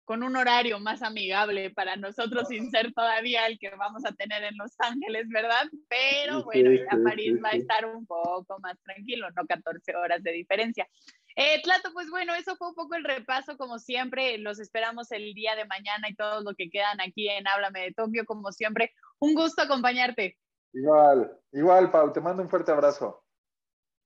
con 0.05 0.23
un 0.23 0.35
horario 0.35 0.79
más 0.79 1.01
amigable 1.01 1.69
para 1.69 1.95
nosotros, 1.95 2.47
sin 2.49 2.69
ser 2.71 2.93
todavía 2.93 3.45
el 3.47 3.57
que 3.57 3.69
vamos 3.71 4.05
a 4.05 4.11
tener 4.13 4.43
en 4.43 4.57
Los 4.57 4.71
Ángeles, 4.79 5.27
¿verdad? 5.29 5.65
Pero 5.87 6.43
bueno, 6.43 6.71
ya 6.71 6.97
París 7.03 7.39
va 7.43 7.49
a 7.49 7.57
estar 7.57 7.85
un 7.85 8.05
poco 8.05 8.59
más 8.59 8.77
tranquilo, 8.83 9.27
no 9.31 9.45
14 9.45 9.95
horas 9.95 10.21
de 10.23 10.31
diferencia. 10.31 10.87
Eh, 11.35 11.61
Tlato, 11.63 11.89
pues 11.93 12.09
bueno, 12.09 12.35
eso 12.35 12.55
fue 12.57 12.69
un 12.69 12.75
poco 12.75 12.95
el 12.95 13.03
repaso, 13.03 13.57
como 13.57 13.79
siempre. 13.79 14.37
Los 14.37 14.59
esperamos 14.59 15.11
el 15.11 15.33
día 15.33 15.55
de 15.55 15.65
mañana 15.65 16.09
y 16.09 16.15
todos 16.15 16.43
los 16.43 16.53
que 16.55 16.69
quedan 16.69 17.01
aquí 17.01 17.27
en 17.29 17.47
Háblame 17.47 17.81
de 17.81 17.93
Tokio, 17.93 18.25
como 18.25 18.51
siempre. 18.51 18.93
Un 19.19 19.33
gusto 19.33 19.63
acompañarte. 19.63 20.37
Igual, 20.73 21.39
igual, 21.51 21.91
Pau, 21.91 22.11
te 22.11 22.21
mando 22.21 22.43
un 22.43 22.49
fuerte 22.49 22.71
abrazo. 22.71 23.23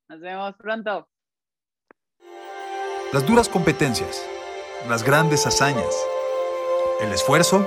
Nos 0.09 0.21
vemos 0.21 0.55
pronto. 0.57 1.09
Las 3.13 3.25
duras 3.25 3.47
competencias, 3.47 4.25
las 4.85 5.03
grandes 5.03 5.45
hazañas, 5.45 5.93
el 7.01 7.11
esfuerzo 7.11 7.65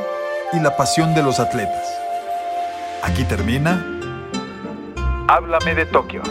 y 0.52 0.60
la 0.60 0.76
pasión 0.76 1.14
de 1.14 1.22
los 1.22 1.38
atletas. 1.38 1.86
Aquí 3.02 3.24
termina. 3.24 3.84
Háblame 5.28 5.74
de 5.74 5.86
Tokio. 5.86 6.22